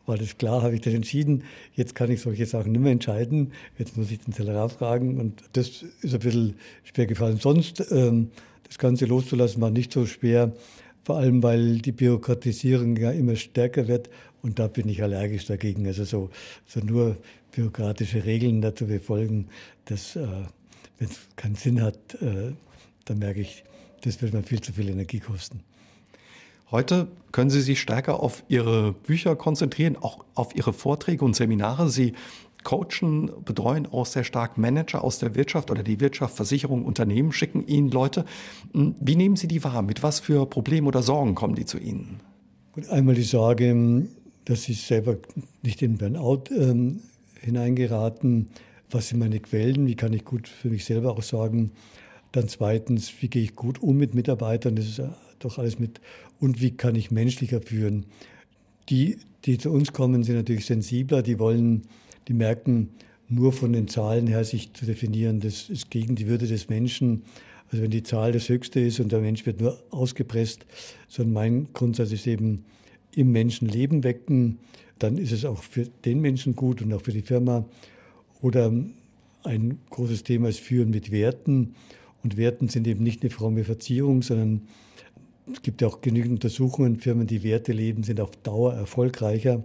[0.05, 1.43] war das klar, habe ich das entschieden.
[1.73, 3.51] Jetzt kann ich solche Sachen nicht mehr entscheiden.
[3.77, 7.37] Jetzt muss ich den Zellerar fragen und das ist ein bisschen schwer gefallen.
[7.37, 8.29] Sonst ähm,
[8.63, 10.53] das Ganze loszulassen war nicht so schwer,
[11.03, 14.09] vor allem weil die Bürokratisierung ja immer stärker wird
[14.41, 15.85] und da bin ich allergisch dagegen.
[15.87, 16.29] Also so,
[16.65, 17.17] so nur
[17.51, 19.47] bürokratische Regeln dazu befolgen,
[19.85, 20.25] das, äh,
[20.99, 22.53] wenn es keinen Sinn hat, äh,
[23.09, 23.63] dann merke ich,
[24.01, 25.61] das wird mir viel zu viel Energie kosten.
[26.69, 31.89] Heute können Sie sich stärker auf Ihre Bücher konzentrieren, auch auf Ihre Vorträge und Seminare.
[31.89, 32.13] Sie
[32.63, 37.65] coachen, betreuen auch sehr stark Manager aus der Wirtschaft oder die Wirtschaft, Versicherung, Unternehmen schicken
[37.65, 38.25] Ihnen Leute.
[38.73, 39.81] Hm, wie nehmen Sie die wahr?
[39.81, 42.19] Mit was für Problemen oder Sorgen kommen die zu Ihnen?
[42.75, 44.07] Und einmal die Sorge,
[44.45, 45.17] dass sie selber
[45.63, 47.01] nicht in Burnout ähm,
[47.41, 48.49] hineingeraten.
[48.91, 49.87] Was sind meine Quellen?
[49.87, 51.71] Wie kann ich gut für mich selber auch sorgen?
[52.37, 54.75] Dann zweitens, wie gehe ich gut um mit Mitarbeitern?
[54.75, 55.01] Das ist
[55.39, 55.99] doch alles mit.
[56.39, 58.05] Und wie kann ich menschlicher führen?
[58.89, 61.23] Die, die zu uns kommen, sind natürlich sensibler.
[61.23, 61.87] Die wollen
[62.27, 62.89] die merken,
[63.27, 67.23] nur von den Zahlen her sich zu definieren, das ist gegen die Würde des Menschen.
[67.71, 70.67] Also wenn die Zahl das Höchste ist und der Mensch wird nur ausgepresst,
[71.07, 72.65] sondern mein Grundsatz ist eben
[73.15, 74.59] im Menschen Leben wecken,
[74.99, 77.65] dann ist es auch für den Menschen gut und auch für die Firma.
[78.43, 78.71] Oder
[79.43, 81.73] ein großes Thema ist Führen mit Werten.
[82.27, 84.67] Und Werten sind eben nicht eine fromme Verzierung, sondern
[85.51, 89.63] es gibt ja auch genügend Untersuchungen, Firmen, die Werte leben, sind auf Dauer erfolgreicher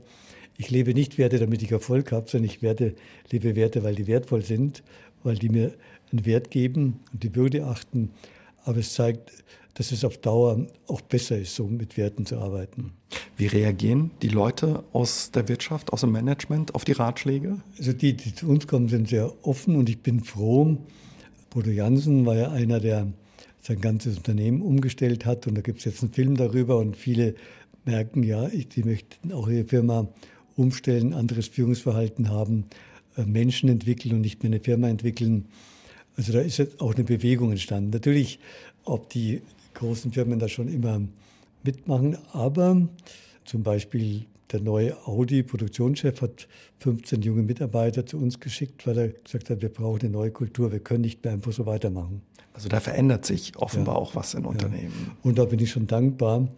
[0.62, 2.94] ich lebe nicht Werte, damit ich Erfolg habe, sondern ich werte,
[3.30, 4.82] lebe Werte, weil die wertvoll sind,
[5.22, 5.72] weil die mir
[6.10, 8.10] einen Wert geben und die Würde achten.
[8.64, 9.32] Aber es zeigt,
[9.74, 12.92] dass es auf Dauer auch besser ist, so mit Werten zu arbeiten.
[13.36, 17.60] Wie reagieren die Leute aus der Wirtschaft, aus dem Management auf die Ratschläge?
[17.78, 20.76] Also die, die zu uns kommen, sind sehr offen und ich bin froh.
[21.52, 23.12] Bodo Jansen war ja einer, der
[23.60, 27.34] sein ganzes Unternehmen umgestellt hat und da gibt es jetzt einen Film darüber und viele
[27.84, 30.08] merken, ja, die möchten auch ihre Firma
[30.56, 32.64] umstellen, anderes Führungsverhalten haben,
[33.18, 35.46] äh, Menschen entwickeln und nicht mehr eine Firma entwickeln.
[36.16, 37.90] Also da ist jetzt auch eine Bewegung entstanden.
[37.90, 38.38] Natürlich,
[38.84, 39.42] ob die
[39.74, 41.02] großen Firmen da schon immer
[41.64, 42.88] mitmachen, aber
[43.44, 46.46] zum Beispiel der neue Audi-Produktionschef hat
[46.80, 50.72] 15 junge Mitarbeiter zu uns geschickt, weil er gesagt hat, wir brauchen eine neue Kultur,
[50.72, 52.22] wir können nicht mehr einfach so weitermachen.
[52.52, 54.00] Also da verändert sich offenbar ja.
[54.00, 54.92] auch was in Unternehmen.
[55.06, 55.16] Ja.
[55.22, 56.48] Und da bin ich schon dankbar,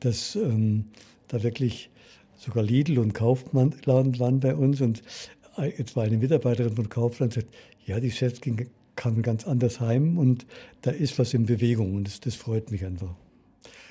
[0.00, 0.86] dass ähm,
[1.28, 1.90] da wirklich
[2.36, 5.02] sogar Lidl und Kaufland waren bei uns und
[5.76, 7.48] jetzt war eine Mitarbeiterin von Kaufland sagt,
[7.84, 10.46] ja, die Schätzchen kamen ganz anders heim und
[10.82, 13.14] da ist was in Bewegung und das, das freut mich einfach.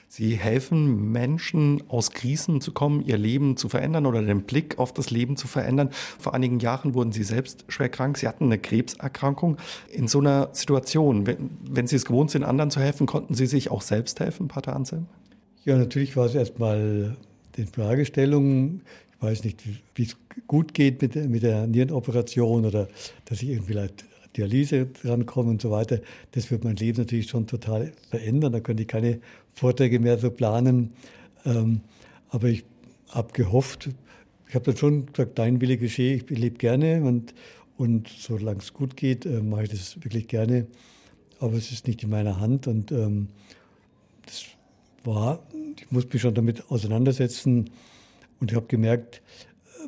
[0.07, 4.93] Sie helfen Menschen aus Krisen zu kommen, ihr Leben zu verändern oder den Blick auf
[4.93, 5.89] das Leben zu verändern.
[6.19, 8.17] Vor einigen Jahren wurden Sie selbst schwer krank.
[8.17, 9.57] Sie hatten eine Krebserkrankung.
[9.91, 13.45] In so einer Situation, wenn, wenn Sie es gewohnt sind, anderen zu helfen, konnten Sie
[13.45, 15.07] sich auch selbst helfen, Pater Anselm?
[15.65, 17.17] Ja, natürlich war es erstmal
[17.57, 18.81] die Fragestellung.
[19.17, 19.63] Ich weiß nicht,
[19.95, 20.15] wie es
[20.47, 22.87] gut geht mit, mit der Nierenoperation oder
[23.25, 24.05] dass ich irgendwie halt
[24.35, 25.99] Dialyse drankomme und so weiter.
[26.31, 28.51] Das wird mein Leben natürlich schon total verändern.
[28.51, 29.19] Da könnte ich keine
[29.53, 30.91] Vorträge mehr so planen.
[31.45, 31.81] Ähm,
[32.29, 32.65] aber ich
[33.09, 33.89] habe gehofft,
[34.47, 37.33] ich habe dann schon gesagt, dein Wille geschehe, ich lebe gerne und,
[37.77, 40.67] und solange es gut geht, äh, mache ich das wirklich gerne.
[41.39, 43.27] Aber es ist nicht in meiner Hand und ähm,
[44.25, 44.45] das
[45.03, 45.43] war,
[45.77, 47.69] ich muss mich schon damit auseinandersetzen
[48.39, 49.21] und ich habe gemerkt,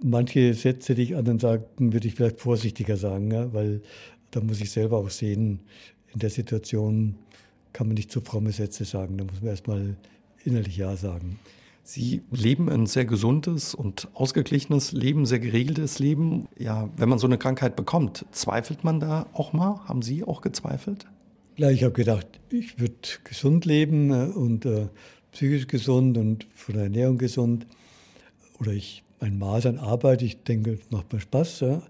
[0.04, 3.82] manche Sätze, die ich anderen sagten, würde ich vielleicht vorsichtiger sagen, ja, weil
[4.38, 5.62] da muss ich selber auch sehen,
[6.14, 7.16] in der Situation
[7.74, 9.96] kann man nicht zu fromme Sätze sagen, da muss man erstmal
[10.44, 11.40] innerlich Ja sagen.
[11.84, 16.48] Sie leben ein sehr gesundes und ausgeglichenes Leben, sehr geregeltes Leben.
[16.58, 19.80] Ja, wenn man so eine Krankheit bekommt, zweifelt man da auch mal?
[19.88, 21.08] Haben Sie auch gezweifelt?
[21.56, 24.90] Ja, ich habe gedacht, ich würde gesund leben äh, und äh,
[25.32, 27.66] psychisch gesund und von der Ernährung gesund.
[28.60, 31.62] Oder ich ein Maß an Arbeit, ich denke, es macht mir Spaß.
[31.62, 31.82] Ja.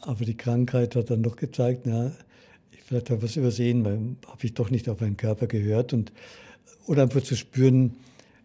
[0.00, 2.12] Aber die Krankheit hat dann doch gezeigt, na,
[2.86, 5.92] vielleicht habe ich was übersehen, weil habe ich doch nicht auf meinen Körper gehört.
[5.92, 6.12] Und,
[6.86, 7.96] oder einfach zu spüren,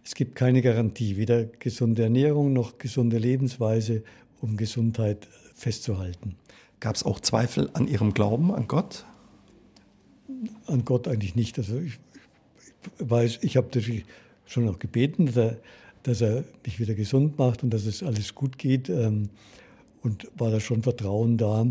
[0.04, 4.04] es gibt keine Garantie, weder gesunde Ernährung noch gesunde Lebensweise,
[4.40, 6.36] um Gesundheit festzuhalten.
[6.80, 9.06] Gab es auch Zweifel an Ihrem Glauben an Gott?
[10.66, 11.60] An Gott eigentlich nicht.
[11.60, 12.00] Also ich,
[12.98, 14.06] ich weiß, ich habe natürlich
[14.48, 15.58] schon auch gebeten, dass er,
[16.02, 18.90] dass er, mich wieder gesund macht und dass es alles gut geht.
[18.90, 19.30] Ähm,
[20.04, 21.66] und war da schon Vertrauen da.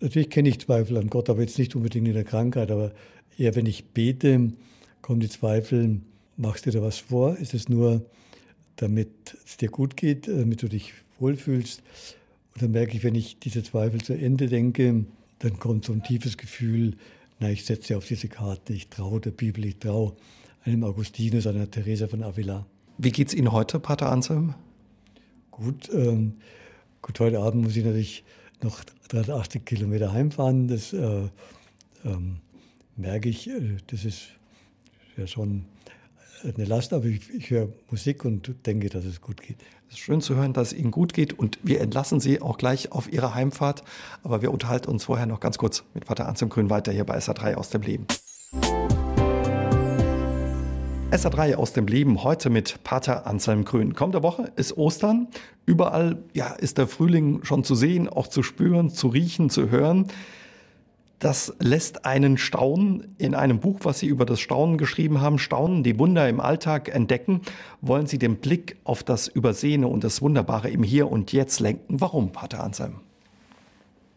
[0.00, 2.92] Natürlich kenne ich Zweifel an Gott, aber jetzt nicht unbedingt in der Krankheit, aber
[3.36, 4.52] eher wenn ich bete,
[5.02, 6.00] kommen die Zweifel,
[6.36, 7.36] machst du dir was vor?
[7.36, 8.04] Ist es nur,
[8.76, 11.82] damit es dir gut geht, damit du dich wohlfühlst?
[12.54, 15.04] Und dann merke ich, wenn ich diese Zweifel zu Ende denke,
[15.40, 16.96] dann kommt so ein tiefes Gefühl,
[17.38, 20.14] na, ich setze auf diese Karte, ich traue der Bibel, ich traue
[20.64, 22.66] einem Augustinus, einer Teresa von Avila.
[22.98, 24.54] Wie geht es Ihnen heute, Pater Anselm?
[25.50, 26.34] Gut, ähm,
[27.02, 28.24] gut, heute Abend muss ich natürlich
[28.62, 30.68] noch 380 Kilometer heimfahren.
[30.68, 31.28] Das äh,
[32.04, 32.36] ähm,
[32.96, 34.28] merke ich, äh, das ist
[35.16, 35.64] ja schon
[36.42, 39.56] eine Last, aber ich, ich höre Musik und denke, dass es gut geht.
[39.88, 42.58] Es ist schön zu hören, dass es Ihnen gut geht und wir entlassen Sie auch
[42.58, 43.82] gleich auf Ihre Heimfahrt.
[44.22, 47.18] Aber wir unterhalten uns vorher noch ganz kurz mit Pater Anselm Grün weiter hier bei
[47.18, 48.06] SA3 aus dem Leben.
[51.10, 53.94] SA3 aus dem Leben heute mit Pater Anselm Grün.
[53.94, 55.26] Kommende Woche ist Ostern.
[55.66, 60.06] Überall ja, ist der Frühling schon zu sehen, auch zu spüren, zu riechen, zu hören.
[61.18, 63.16] Das lässt einen staunen.
[63.18, 66.88] In einem Buch, was Sie über das Staunen geschrieben haben, Staunen, die Wunder im Alltag
[66.94, 67.40] entdecken,
[67.80, 72.00] wollen Sie den Blick auf das Übersehene und das Wunderbare im Hier und Jetzt lenken.
[72.00, 73.00] Warum, Pater Anselm?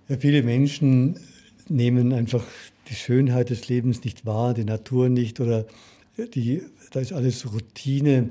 [0.10, 1.20] Ja, viele Menschen
[1.68, 2.44] nehmen einfach
[2.90, 5.66] die Schönheit des Lebens nicht wahr, die Natur nicht oder
[6.18, 8.30] die, da ist alles Routine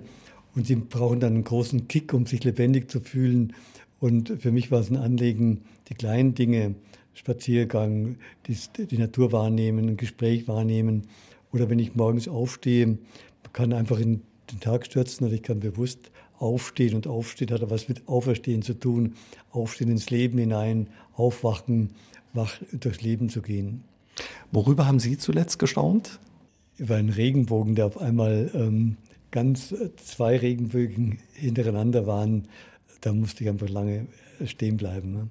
[0.54, 3.54] und sie brauchen dann einen großen Kick, um sich lebendig zu fühlen.
[4.00, 6.74] Und für mich war es ein Anliegen, die kleinen Dinge,
[7.14, 8.16] Spaziergang,
[8.46, 11.08] die, die Natur wahrnehmen, ein Gespräch wahrnehmen.
[11.52, 12.98] Oder wenn ich morgens aufstehe,
[13.52, 16.94] kann einfach in den Tag stürzen oder ich kann bewusst aufstehen.
[16.94, 19.14] Und aufstehen hat was mit Auferstehen zu tun.
[19.50, 21.90] Aufstehen ins Leben hinein, aufwachen,
[22.32, 23.84] wach durchs Leben zu gehen.
[24.50, 26.18] Worüber haben Sie zuletzt gestaunt?
[26.78, 28.96] Über einen Regenbogen, der auf einmal ähm,
[29.30, 32.48] ganz äh, zwei Regenbögen hintereinander waren.
[33.00, 34.06] Da musste ich einfach lange
[34.44, 35.12] stehen bleiben.
[35.12, 35.28] Ne?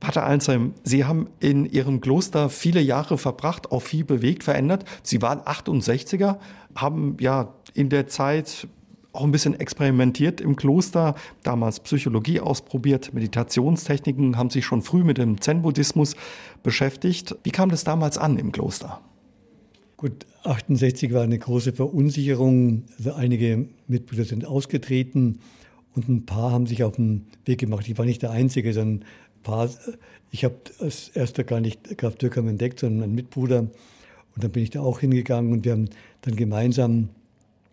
[0.00, 4.84] Pater Alsheim, Sie haben in Ihrem Kloster viele Jahre verbracht, auch viel bewegt, verändert.
[5.02, 6.36] Sie waren 68er,
[6.74, 8.68] haben ja in der Zeit
[9.12, 15.16] auch ein bisschen experimentiert im Kloster, damals Psychologie ausprobiert, Meditationstechniken, haben sich schon früh mit
[15.16, 16.14] dem Zen-Buddhismus
[16.62, 17.34] beschäftigt.
[17.42, 19.00] Wie kam das damals an im Kloster?
[19.96, 22.84] Gut, 68 war eine große Verunsicherung.
[22.98, 25.40] Also einige Mitbrüder sind ausgetreten
[25.94, 27.88] und ein paar haben sich auf den Weg gemacht.
[27.88, 29.70] Ich war nicht der Einzige, sondern ein paar.
[30.30, 33.60] Ich habe als erster gar nicht Graf Dürkheim entdeckt, sondern ein Mitbruder.
[33.60, 35.88] Und dann bin ich da auch hingegangen und wir haben
[36.20, 37.08] dann gemeinsam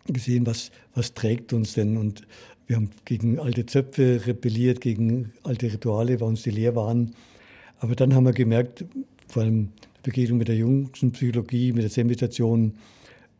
[0.06, 1.96] gesehen, was, was trägt uns denn.
[1.96, 2.22] Und
[2.66, 7.14] wir haben gegen alte Zöpfe rebelliert, gegen alte Rituale, weil uns die leer waren.
[7.78, 8.84] Aber dann haben wir gemerkt,
[9.28, 9.68] vor allem
[10.04, 12.74] Begegnung mit der jüngsten Psychologie, mit der Zen-Meditation.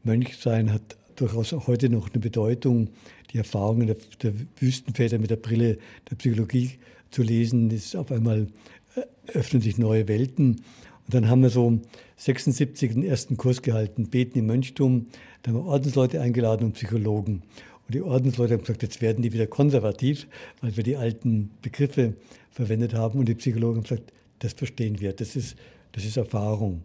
[0.02, 2.88] Mönchsein hat durchaus auch heute noch eine Bedeutung.
[3.32, 5.78] Die Erfahrungen der, der Wüstenväter mit der Brille
[6.10, 6.72] der Psychologie
[7.10, 8.48] zu lesen, ist auf einmal
[8.96, 10.62] äh, öffnen sich neue Welten.
[11.06, 11.80] Und dann haben wir so
[12.16, 15.06] 76 den ersten Kurs gehalten, Beten im Mönchtum.
[15.42, 17.42] Da haben wir Ordensleute eingeladen und Psychologen.
[17.86, 20.26] Und die Ordensleute haben gesagt, jetzt werden die wieder konservativ,
[20.62, 22.14] weil wir die alten Begriffe
[22.50, 23.18] verwendet haben.
[23.18, 25.56] Und die Psychologen haben gesagt, das verstehen wir, das ist,
[25.94, 26.82] das ist Erfahrung.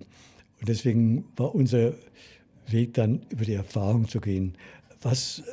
[0.60, 1.93] Und deswegen war unser
[2.68, 4.55] Weg dann über die Erfahrung zu gehen.
[5.01, 5.43] Was,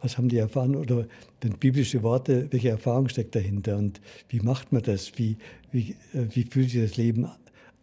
[0.00, 0.76] was haben die erfahren?
[0.76, 1.06] Oder
[1.42, 3.76] denn biblische Worte, welche Erfahrung steckt dahinter?
[3.76, 5.18] Und wie macht man das?
[5.18, 5.36] Wie,
[5.72, 7.28] wie, äh, wie fühlt sich das Leben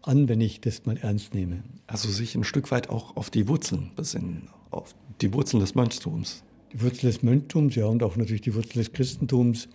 [0.02, 1.64] an, wenn ich das mal ernst nehme?
[1.88, 6.44] Also sich ein Stück weit auch auf die Wurzeln besinnen, auf die Wurzeln des Mönchtums
[6.72, 9.68] die Wurzel des Mönchtums, ja, und auch natürlich die Wurzel des Christentums.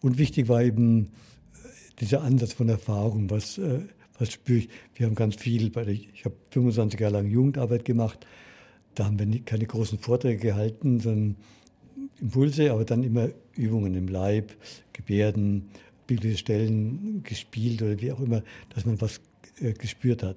[0.00, 1.08] Und wichtig war eben äh,
[2.00, 3.58] dieser Ansatz von Erfahrung, was,
[4.22, 4.68] was spüre ich.
[4.94, 8.26] Wir haben ganz viel, der, ich habe 25 Jahre lang Jugendarbeit gemacht,
[8.94, 11.36] da haben wir nicht, keine großen Vorträge gehalten, sondern
[12.20, 14.52] Impulse, aber dann immer Übungen im Leib,
[14.92, 15.70] Gebärden,
[16.06, 18.42] bildliche Stellen gespielt oder wie auch immer,
[18.74, 19.20] dass man was
[19.60, 20.36] äh, gespürt hat.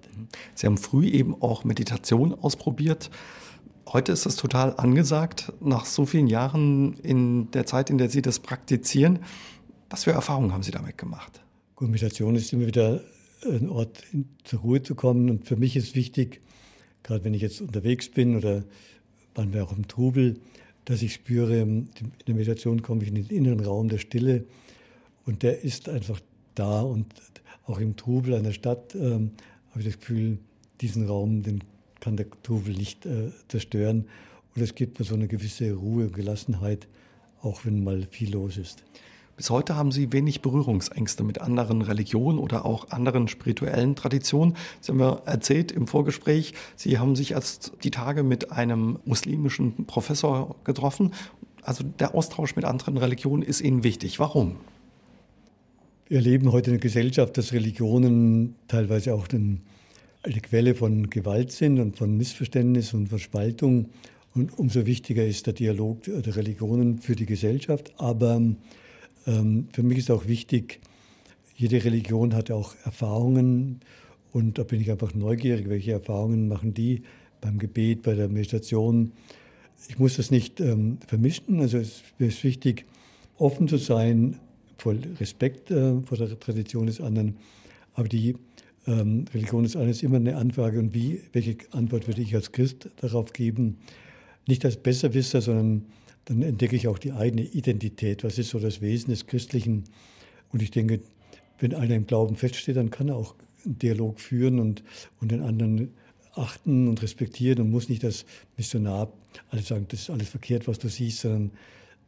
[0.56, 3.12] Sie haben früh eben auch Meditation ausprobiert.
[3.88, 8.22] Heute ist es total angesagt, nach so vielen Jahren in der Zeit, in der Sie
[8.22, 9.20] das praktizieren.
[9.90, 11.42] Was für Erfahrungen haben Sie damit gemacht?
[11.76, 13.02] Gut, Meditation ist immer wieder
[13.44, 14.04] ein Ort,
[14.44, 15.30] zur Ruhe zu kommen.
[15.30, 16.42] Und für mich ist wichtig,
[17.04, 18.64] gerade wenn ich jetzt unterwegs bin oder
[19.36, 20.40] manchmal auch im Trubel,
[20.86, 21.90] dass ich spüre, in
[22.28, 24.46] der Meditation komme ich in den inneren Raum der Stille
[25.26, 26.20] und der ist einfach
[26.54, 26.82] da.
[26.82, 27.08] Und
[27.66, 29.32] auch im Trubel einer Stadt ähm,
[29.72, 30.38] habe ich das Gefühl,
[30.82, 31.64] diesen Raum, den
[32.00, 34.06] kann der Trubel nicht äh, zerstören.
[34.56, 36.88] Und es gibt mir so eine gewisse Ruhe und Gelassenheit,
[37.42, 38.84] auch wenn mal viel los ist.
[39.38, 44.56] Bis heute haben Sie wenig Berührungsängste mit anderen Religionen oder auch anderen spirituellen Traditionen.
[44.80, 49.86] Sie haben ja erzählt im Vorgespräch, Sie haben sich erst die Tage mit einem muslimischen
[49.88, 51.12] Professor getroffen.
[51.64, 54.20] Also der Austausch mit anderen Religionen ist Ihnen wichtig.
[54.20, 54.56] Warum?
[56.08, 59.62] Wir erleben heute eine Gesellschaft, dass Religionen teilweise auch den
[60.24, 63.90] eine Quelle von Gewalt sind und von Missverständnis und Verspaltung.
[64.34, 67.94] Und umso wichtiger ist der Dialog der Religionen für die Gesellschaft.
[67.98, 68.42] Aber
[69.26, 70.80] für mich ist auch wichtig,
[71.56, 73.80] jede Religion hat auch Erfahrungen.
[74.32, 77.04] Und da bin ich einfach neugierig, welche Erfahrungen machen die
[77.42, 79.12] beim Gebet, bei der Meditation.
[79.88, 81.62] Ich muss das nicht ähm, vermischen.
[81.62, 82.86] Also es ist wichtig,
[83.38, 84.40] offen zu sein,
[84.78, 87.38] voll Respekt äh, vor der Tradition des anderen.
[87.94, 88.36] Aber die
[88.88, 92.90] ähm, Religion ist alles immer eine Anfrage und wie, welche Antwort würde ich als Christ
[92.98, 93.78] darauf geben?
[94.48, 95.86] Nicht als Besserwisser, sondern
[96.26, 98.24] dann entdecke ich auch die eigene Identität.
[98.24, 99.84] Was ist so das Wesen des Christlichen?
[100.52, 101.02] Und ich denke,
[101.60, 104.84] wenn einer im Glauben feststeht, dann kann er auch einen Dialog führen und,
[105.22, 105.94] und den anderen
[106.34, 108.26] achten und respektieren und muss nicht als
[108.58, 109.12] Missionar
[109.50, 111.52] alles sagen, das ist alles verkehrt, was du siehst, sondern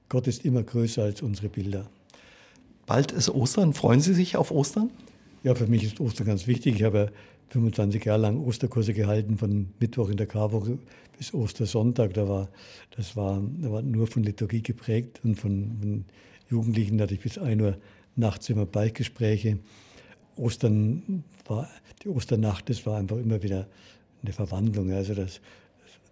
[0.09, 1.89] Gott ist immer größer als unsere Bilder.
[2.85, 3.73] Bald ist Ostern.
[3.73, 4.89] Freuen Sie sich auf Ostern?
[5.43, 6.75] Ja, für mich ist Ostern ganz wichtig.
[6.75, 7.11] Ich habe
[7.49, 10.79] 25 Jahre lang Osterkurse gehalten, von Mittwoch in der Karwoche
[11.17, 12.13] bis Ostersonntag.
[12.13, 12.49] Da war,
[12.95, 16.05] das war, da war nur von Liturgie geprägt und von, von
[16.49, 17.77] Jugendlichen hatte ich bis 1 Uhr
[18.15, 19.59] nachts immer Beichtgespräche.
[20.35, 21.69] Ostern war,
[22.03, 23.67] die Osternacht, das war einfach immer wieder
[24.21, 24.91] eine Verwandlung.
[24.91, 25.41] Also das,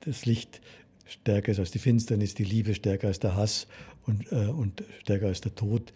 [0.02, 0.62] das Licht
[1.06, 3.68] stärker ist als die Finsternis, die Liebe stärker als der Hass
[4.06, 5.94] und, äh, und stärker als der Tod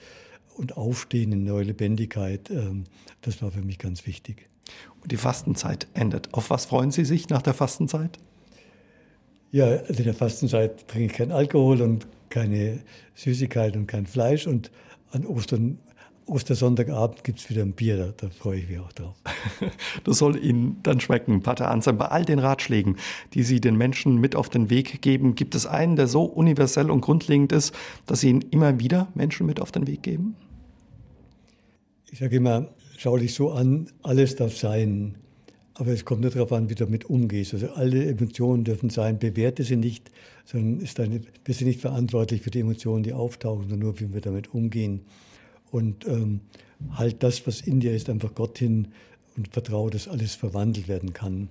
[0.55, 2.83] und Aufstehen in neue Lebendigkeit, ähm,
[3.21, 4.47] das war für mich ganz wichtig.
[5.01, 6.34] Und die Fastenzeit endet.
[6.34, 8.20] Auf was freuen Sie sich nach der Fastenzeit?
[9.51, 12.80] Ja, also in der Fastenzeit trinke ich keinen Alkohol und keine
[13.15, 14.45] Süßigkeit und kein Fleisch.
[14.45, 14.72] Und
[15.11, 15.80] an Ostern,
[16.26, 19.15] Ostersonntagabend gibt es wieder ein Bier, da, da, freue ich mich auch drauf.
[20.03, 21.97] Das soll Ihnen dann schmecken, Pater Anselm.
[21.97, 22.97] Bei all den Ratschlägen,
[23.34, 26.91] die Sie den Menschen mit auf den Weg geben, gibt es einen, der so universell
[26.91, 27.74] und grundlegend ist,
[28.05, 30.36] dass Sie ihn immer wieder Menschen mit auf den Weg geben?
[32.11, 32.67] ich sage immer,
[32.99, 35.15] schau dich so an, alles darf sein.
[35.73, 37.53] Aber es kommt nur darauf an, wie du damit umgehst.
[37.53, 40.11] Also alle Emotionen dürfen sein, bewerte sie nicht,
[40.43, 44.13] sondern ist deine, bist du nicht verantwortlich für die Emotionen, die auftauchen, sondern nur, wie
[44.13, 45.01] wir damit umgehen.
[45.71, 46.41] Und ähm,
[46.91, 48.89] halt das, was in dir ist, einfach Gott hin
[49.37, 51.47] und vertraue, dass alles verwandelt werden kann.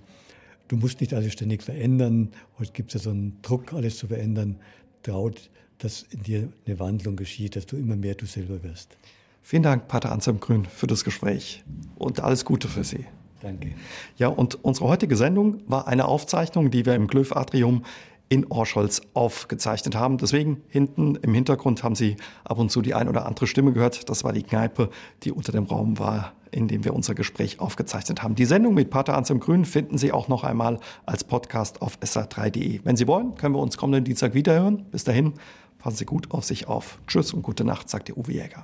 [0.67, 2.29] Du musst nicht alles ständig verändern.
[2.59, 4.57] Heute gibt es ja so einen Druck, alles zu verändern.
[5.01, 8.95] Traut, dass in dir eine Wandlung geschieht, dass du immer mehr du selber wirst.
[9.41, 11.63] Vielen Dank, Pater Anselm Grün, für das Gespräch
[11.97, 13.05] und alles Gute für Sie.
[13.41, 13.73] Danke.
[14.17, 17.83] Ja, und unsere heutige Sendung war eine Aufzeichnung, die wir im Glöf Atrium
[18.29, 20.17] in Orscholz aufgezeichnet haben.
[20.17, 24.07] Deswegen hinten im Hintergrund haben Sie ab und zu die ein oder andere Stimme gehört.
[24.07, 24.89] Das war die Kneipe,
[25.23, 28.35] die unter dem Raum war, in dem wir unser Gespräch aufgezeichnet haben.
[28.35, 32.81] Die Sendung mit Pater Anselm Grün finden Sie auch noch einmal als Podcast auf sr3.de.
[32.83, 34.85] Wenn Sie wollen, können wir uns kommenden Dienstag wiederhören.
[34.91, 35.33] Bis dahin,
[35.79, 36.99] passen Sie gut auf sich auf.
[37.07, 38.63] Tschüss und gute Nacht, sagt der Uwe Jäger.